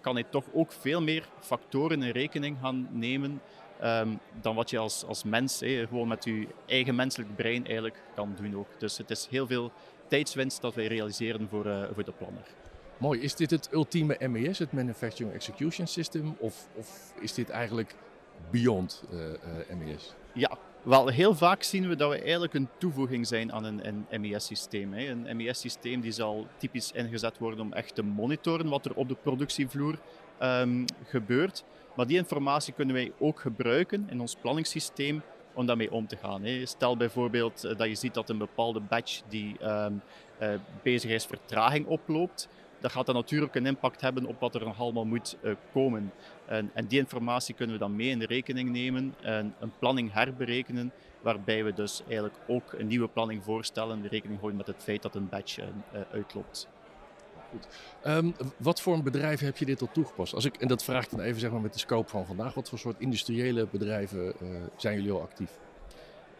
Kan 0.00 0.14
hij 0.14 0.24
toch 0.30 0.44
ook 0.52 0.72
veel 0.72 1.02
meer 1.02 1.28
factoren 1.40 2.02
in 2.02 2.10
rekening 2.10 2.56
gaan 2.60 2.88
nemen 2.92 3.40
um, 3.82 4.18
dan 4.40 4.54
wat 4.54 4.70
je 4.70 4.78
als, 4.78 5.04
als 5.04 5.24
mens, 5.24 5.58
gewoon 5.58 6.08
met 6.08 6.24
je 6.24 6.46
eigen 6.66 6.94
menselijk 6.94 7.36
brein 7.36 7.64
eigenlijk 7.64 8.02
kan 8.14 8.34
doen 8.40 8.56
ook. 8.56 8.68
Dus 8.78 8.98
het 8.98 9.10
is 9.10 9.26
heel 9.30 9.46
veel 9.46 9.72
tijdswinst 10.08 10.60
dat 10.60 10.74
wij 10.74 10.86
realiseren 10.86 11.48
voor, 11.48 11.66
uh, 11.66 11.84
voor 11.94 12.04
de 12.04 12.12
planner. 12.12 12.46
Mooi. 12.98 13.20
Is 13.20 13.34
dit 13.34 13.50
het 13.50 13.68
ultieme 13.72 14.28
MES, 14.28 14.58
het 14.58 14.72
Manufacturing 14.72 15.34
Execution 15.34 15.86
System? 15.86 16.36
Of, 16.38 16.68
of 16.74 17.12
is 17.20 17.34
dit 17.34 17.48
eigenlijk 17.50 17.94
beyond 18.50 19.04
uh, 19.12 19.20
uh, 19.20 19.34
MES? 19.78 20.14
Ja, 20.32 20.58
wel 20.82 21.08
heel 21.08 21.34
vaak 21.34 21.62
zien 21.62 21.88
we 21.88 21.96
dat 21.96 22.10
we 22.10 22.20
eigenlijk 22.20 22.54
een 22.54 22.68
toevoeging 22.78 23.26
zijn 23.26 23.52
aan 23.52 23.64
een, 23.64 24.06
een 24.10 24.20
MES-systeem. 24.20 24.92
Een 24.94 25.36
MES-systeem 25.36 26.00
die 26.00 26.12
zal 26.12 26.46
typisch 26.56 26.92
ingezet 26.92 27.38
worden 27.38 27.60
om 27.60 27.72
echt 27.72 27.94
te 27.94 28.02
monitoren 28.02 28.68
wat 28.68 28.84
er 28.84 28.94
op 28.94 29.08
de 29.08 29.16
productievloer 29.22 29.98
um, 30.42 30.84
gebeurt. 31.04 31.64
Maar 31.96 32.06
die 32.06 32.16
informatie 32.16 32.74
kunnen 32.74 32.94
wij 32.94 33.12
ook 33.18 33.40
gebruiken 33.40 34.06
in 34.10 34.20
ons 34.20 34.36
planningssysteem 34.40 35.22
om 35.54 35.66
daarmee 35.66 35.92
om 35.92 36.06
te 36.06 36.16
gaan. 36.16 36.42
Stel 36.64 36.96
bijvoorbeeld 36.96 37.64
eh, 37.64 37.76
dat 37.76 37.88
je 37.88 37.94
ziet 37.94 38.14
dat 38.14 38.28
een 38.28 38.38
bepaalde 38.38 38.80
batch 38.80 39.22
die 39.28 39.56
um, 39.64 40.02
uh, 40.42 40.48
bezigheidsvertraging 40.82 41.86
oploopt 41.86 42.48
dat 42.80 42.92
gaat 42.92 43.06
dan 43.06 43.14
natuurlijk 43.14 43.54
een 43.54 43.66
impact 43.66 44.00
hebben 44.00 44.26
op 44.26 44.40
wat 44.40 44.54
er 44.54 44.64
nog 44.64 44.80
allemaal 44.80 45.04
moet 45.04 45.36
uh, 45.42 45.52
komen. 45.72 46.12
En, 46.46 46.70
en, 46.74 46.86
die 46.86 46.98
informatie 46.98 47.54
kunnen 47.54 47.74
we 47.74 47.80
dan 47.80 47.96
mee 47.96 48.08
in 48.08 48.18
de 48.18 48.26
rekening 48.26 48.70
nemen 48.70 49.14
en 49.22 49.54
een 49.60 49.72
planning 49.78 50.12
herberekenen, 50.12 50.92
waarbij 51.20 51.64
we 51.64 51.72
dus 51.72 52.02
eigenlijk 52.04 52.34
ook 52.46 52.72
een 52.72 52.86
nieuwe 52.86 53.08
planning 53.08 53.44
voorstellen, 53.44 54.08
rekening 54.08 54.38
houden 54.38 54.58
met 54.58 54.66
het 54.66 54.82
feit 54.82 55.02
dat 55.02 55.14
een 55.14 55.28
batch 55.28 55.58
uh, 55.58 55.64
uitloopt. 56.12 56.68
Goed. 57.50 57.68
Um, 58.06 58.34
wat 58.56 58.80
voor 58.80 58.94
een 58.94 59.02
bedrijf 59.02 59.40
heb 59.40 59.56
je 59.56 59.64
dit 59.64 59.80
al 59.80 59.88
toegepast? 59.92 60.34
Als 60.34 60.44
ik, 60.44 60.56
en 60.56 60.68
dat 60.68 60.84
vraag 60.84 61.04
ik 61.04 61.10
dan 61.10 61.20
even 61.20 61.40
zeg 61.40 61.50
maar, 61.50 61.60
met 61.60 61.72
de 61.72 61.78
scope 61.78 62.08
van 62.08 62.26
vandaag. 62.26 62.54
Wat 62.54 62.68
voor 62.68 62.78
soort 62.78 63.00
industriële 63.00 63.66
bedrijven 63.70 64.34
zijn 64.76 64.94
jullie 64.94 65.12
al 65.12 65.20
actief? 65.20 65.50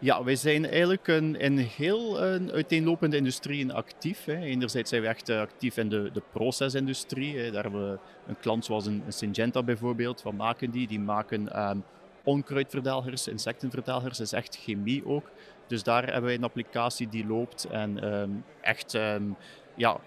Ja, 0.01 0.25
wij 0.25 0.37
zijn 0.37 0.67
eigenlijk 0.67 1.09
een, 1.09 1.37
in 1.37 1.59
heel 1.59 2.23
een 2.23 2.53
uiteenlopende 2.53 3.17
industrieën 3.17 3.73
actief. 3.73 4.25
Hè. 4.25 4.37
Enerzijds 4.37 4.91
zijn 4.91 5.03
we 5.03 5.09
echt 5.09 5.29
eh, 5.29 5.41
actief 5.41 5.77
in 5.77 5.89
de, 5.89 6.11
de 6.13 6.23
procesindustrie. 6.33 7.39
Hè. 7.39 7.51
Daar 7.51 7.63
hebben 7.63 7.91
we 7.91 7.99
een 8.27 8.39
klant 8.41 8.65
zoals 8.65 8.87
een, 8.87 9.03
Syngenta 9.09 9.63
bijvoorbeeld. 9.63 10.23
Wat 10.23 10.33
maken 10.33 10.71
die? 10.71 10.87
Die 10.87 11.01
maken 11.01 11.69
um, 11.71 11.85
onkruidverdelgers, 12.25 13.29
insectenverdelgers. 13.29 14.19
Dat 14.19 14.27
is 14.27 14.33
echt 14.33 14.57
chemie 14.57 15.07
ook. 15.07 15.31
Dus 15.67 15.83
daar 15.83 16.03
hebben 16.05 16.23
wij 16.23 16.35
een 16.35 16.45
applicatie 16.45 17.09
die 17.09 17.27
loopt 17.27 17.65
en 17.65 18.13
um, 18.13 18.45
echt 18.61 18.95
um, 18.95 19.37
ja, 19.75 20.01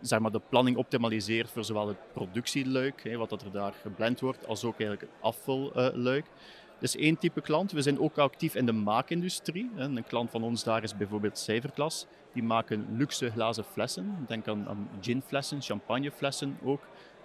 zeg 0.00 0.18
maar 0.18 0.30
de 0.30 0.40
planning 0.48 0.76
optimaliseert 0.76 1.50
voor 1.50 1.64
zowel 1.64 1.88
het 1.88 2.12
productieluik, 2.12 3.02
hè, 3.02 3.16
wat 3.16 3.28
dat 3.28 3.42
er 3.42 3.52
daar 3.52 3.72
geblend 3.82 4.20
wordt, 4.20 4.46
als 4.46 4.64
ook 4.64 4.80
eigenlijk 4.80 5.00
het 5.00 5.20
afvalluik. 5.20 6.24
Dus 6.78 6.96
één 6.96 7.18
type 7.18 7.40
klant. 7.40 7.72
We 7.72 7.82
zijn 7.82 8.00
ook 8.00 8.18
actief 8.18 8.54
in 8.54 8.66
de 8.66 8.72
maakindustrie. 8.72 9.70
Een 9.76 10.04
klant 10.04 10.30
van 10.30 10.42
ons 10.42 10.64
daar 10.64 10.82
is 10.82 10.96
bijvoorbeeld 10.96 11.38
Cijferklas. 11.38 12.06
Die 12.32 12.42
maken 12.42 12.86
luxe 12.96 13.30
glazen 13.30 13.64
flessen. 13.64 14.24
Denk 14.26 14.48
aan, 14.48 14.68
aan 14.68 14.88
ginflessen, 15.00 15.62
champagneflessen 15.62 16.58
ook. 16.64 16.80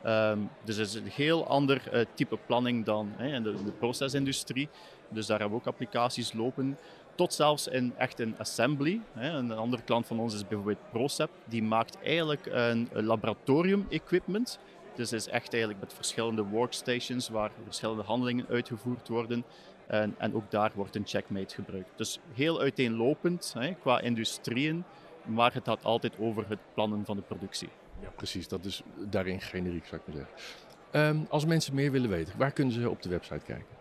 Um, 0.06 0.50
dus 0.64 0.78
het 0.78 0.88
is 0.88 0.94
een 0.94 1.08
heel 1.08 1.48
ander 1.48 1.82
uh, 1.94 2.06
type 2.14 2.38
planning 2.46 2.86
dan 2.86 3.12
hè, 3.16 3.36
in 3.36 3.44
de, 3.44 3.72
procesindustrie. 3.80 4.70
Dus 5.10 5.26
daar 5.26 5.40
hebben 5.40 5.58
we 5.58 5.64
ook 5.64 5.74
applicaties 5.74 6.34
lopen. 6.34 6.78
Tot 7.16 7.34
zelfs 7.34 7.68
in 7.68 7.94
echt 7.98 8.20
een 8.20 8.36
assembly. 8.38 9.02
Hè. 9.14 9.30
Een 9.30 9.52
andere 9.52 9.84
klant 9.84 10.08
van 10.08 10.20
ons 10.20 10.34
is 10.34 10.48
bijvoorbeeld 10.48 10.92
Procep. 10.92 11.30
Die 11.46 11.64
maakt 11.64 11.98
eigenlijk 12.04 12.46
een 12.46 12.90
laboratorium 12.94 13.86
equipment 13.90 14.60
dus 14.96 15.12
is 15.12 15.28
echt 15.28 15.52
eigenlijk 15.52 15.84
met 15.84 15.94
verschillende 15.94 16.44
workstations 16.44 17.30
waar 17.30 17.52
verschillende 17.64 18.04
handelingen 18.04 18.46
uitgevoerd 18.50 19.08
worden. 19.08 19.44
En, 19.88 20.16
en 20.18 20.36
ook 20.36 20.52
daar 20.52 20.72
wordt 20.76 20.96
een 20.96 21.08
checkmate 21.08 21.56
gebruikt. 21.56 21.90
Dus 21.96 22.20
heel 22.34 22.60
uiteenlopend 22.60 23.54
hè, 23.58 23.74
qua 23.74 24.02
industrieën, 24.02 24.84
maar 25.26 25.54
het 25.54 25.64
gaat 25.64 25.86
altijd 25.86 26.14
over 26.20 26.46
het 26.50 26.60
plannen 26.74 27.06
van 27.06 27.16
de 27.16 27.22
productie. 27.22 27.70
Ja, 28.02 28.10
precies. 28.16 28.48
Dat 28.48 28.66
is 28.66 28.82
daarin 29.10 29.42
generiek, 29.42 29.86
zou 29.86 30.02
ik 30.06 30.14
maar 30.14 30.26
zeggen. 30.26 31.18
Um, 31.18 31.26
als 31.30 31.46
mensen 31.46 31.76
meer 31.76 31.92
willen 31.92 32.10
weten, 32.10 32.38
waar 32.38 32.52
kunnen 32.52 32.74
ze 32.74 32.90
op 32.90 33.02
de 33.02 33.10
website 33.10 33.46
kijken? 33.46 33.73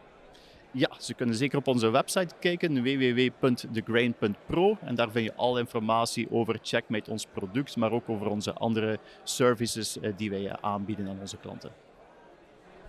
Ja, 0.74 0.90
ze 0.98 1.14
kunnen 1.14 1.34
zeker 1.34 1.58
op 1.58 1.66
onze 1.66 1.90
website 1.90 2.34
kijken, 2.38 2.82
www.thegrain.pro. 2.82 4.76
En 4.80 4.94
daar 4.94 5.10
vind 5.10 5.24
je 5.24 5.34
alle 5.34 5.60
informatie 5.60 6.30
over 6.30 6.58
Checkmate, 6.62 7.10
ons 7.10 7.26
product, 7.32 7.76
maar 7.76 7.92
ook 7.92 8.08
over 8.08 8.26
onze 8.26 8.52
andere 8.52 8.98
services 9.22 9.98
eh, 9.98 10.12
die 10.16 10.30
wij 10.30 10.56
aanbieden 10.60 11.08
aan 11.08 11.20
onze 11.20 11.36
klanten. 11.36 11.70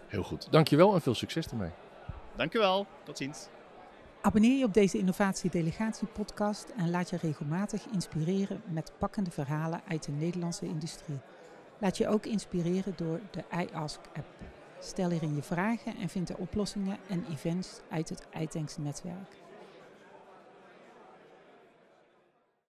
Heel 0.08 0.24
goed. 0.24 0.52
Dankjewel 0.52 0.94
en 0.94 1.02
veel 1.02 1.16
succes 1.16 1.48
ermee. 1.48 1.72
Dankjewel. 2.36 2.88
Tot 3.04 3.18
ziens. 3.18 3.48
Abonneer 4.22 4.58
je 4.58 4.66
op 4.66 4.74
deze 4.74 4.98
Innovatie 4.98 5.50
Delegatie 5.50 6.08
podcast 6.08 6.74
en 6.78 6.90
laat 6.90 7.10
je 7.10 7.18
regelmatig 7.18 7.86
inspireren 7.94 8.62
met 8.66 8.92
pakkende 8.98 9.32
verhalen 9.32 9.82
uit 9.88 10.06
de 10.06 10.12
Nederlandse 10.12 10.66
industrie. 10.66 11.20
Laat 11.78 11.98
je 11.98 12.08
ook 12.08 12.26
inspireren 12.26 12.94
door 12.96 13.20
de 13.32 13.44
iAsk 13.52 14.00
app. 14.14 14.53
Stel 14.84 15.10
hierin 15.10 15.36
je 15.36 15.42
vragen 15.42 15.96
en 15.98 16.10
vind 16.10 16.30
er 16.30 16.38
oplossingen 16.38 16.98
en 17.10 17.26
events 17.32 17.80
uit 17.90 18.10
het 18.10 18.28
iTanks 18.40 18.78
netwerk. 18.78 19.43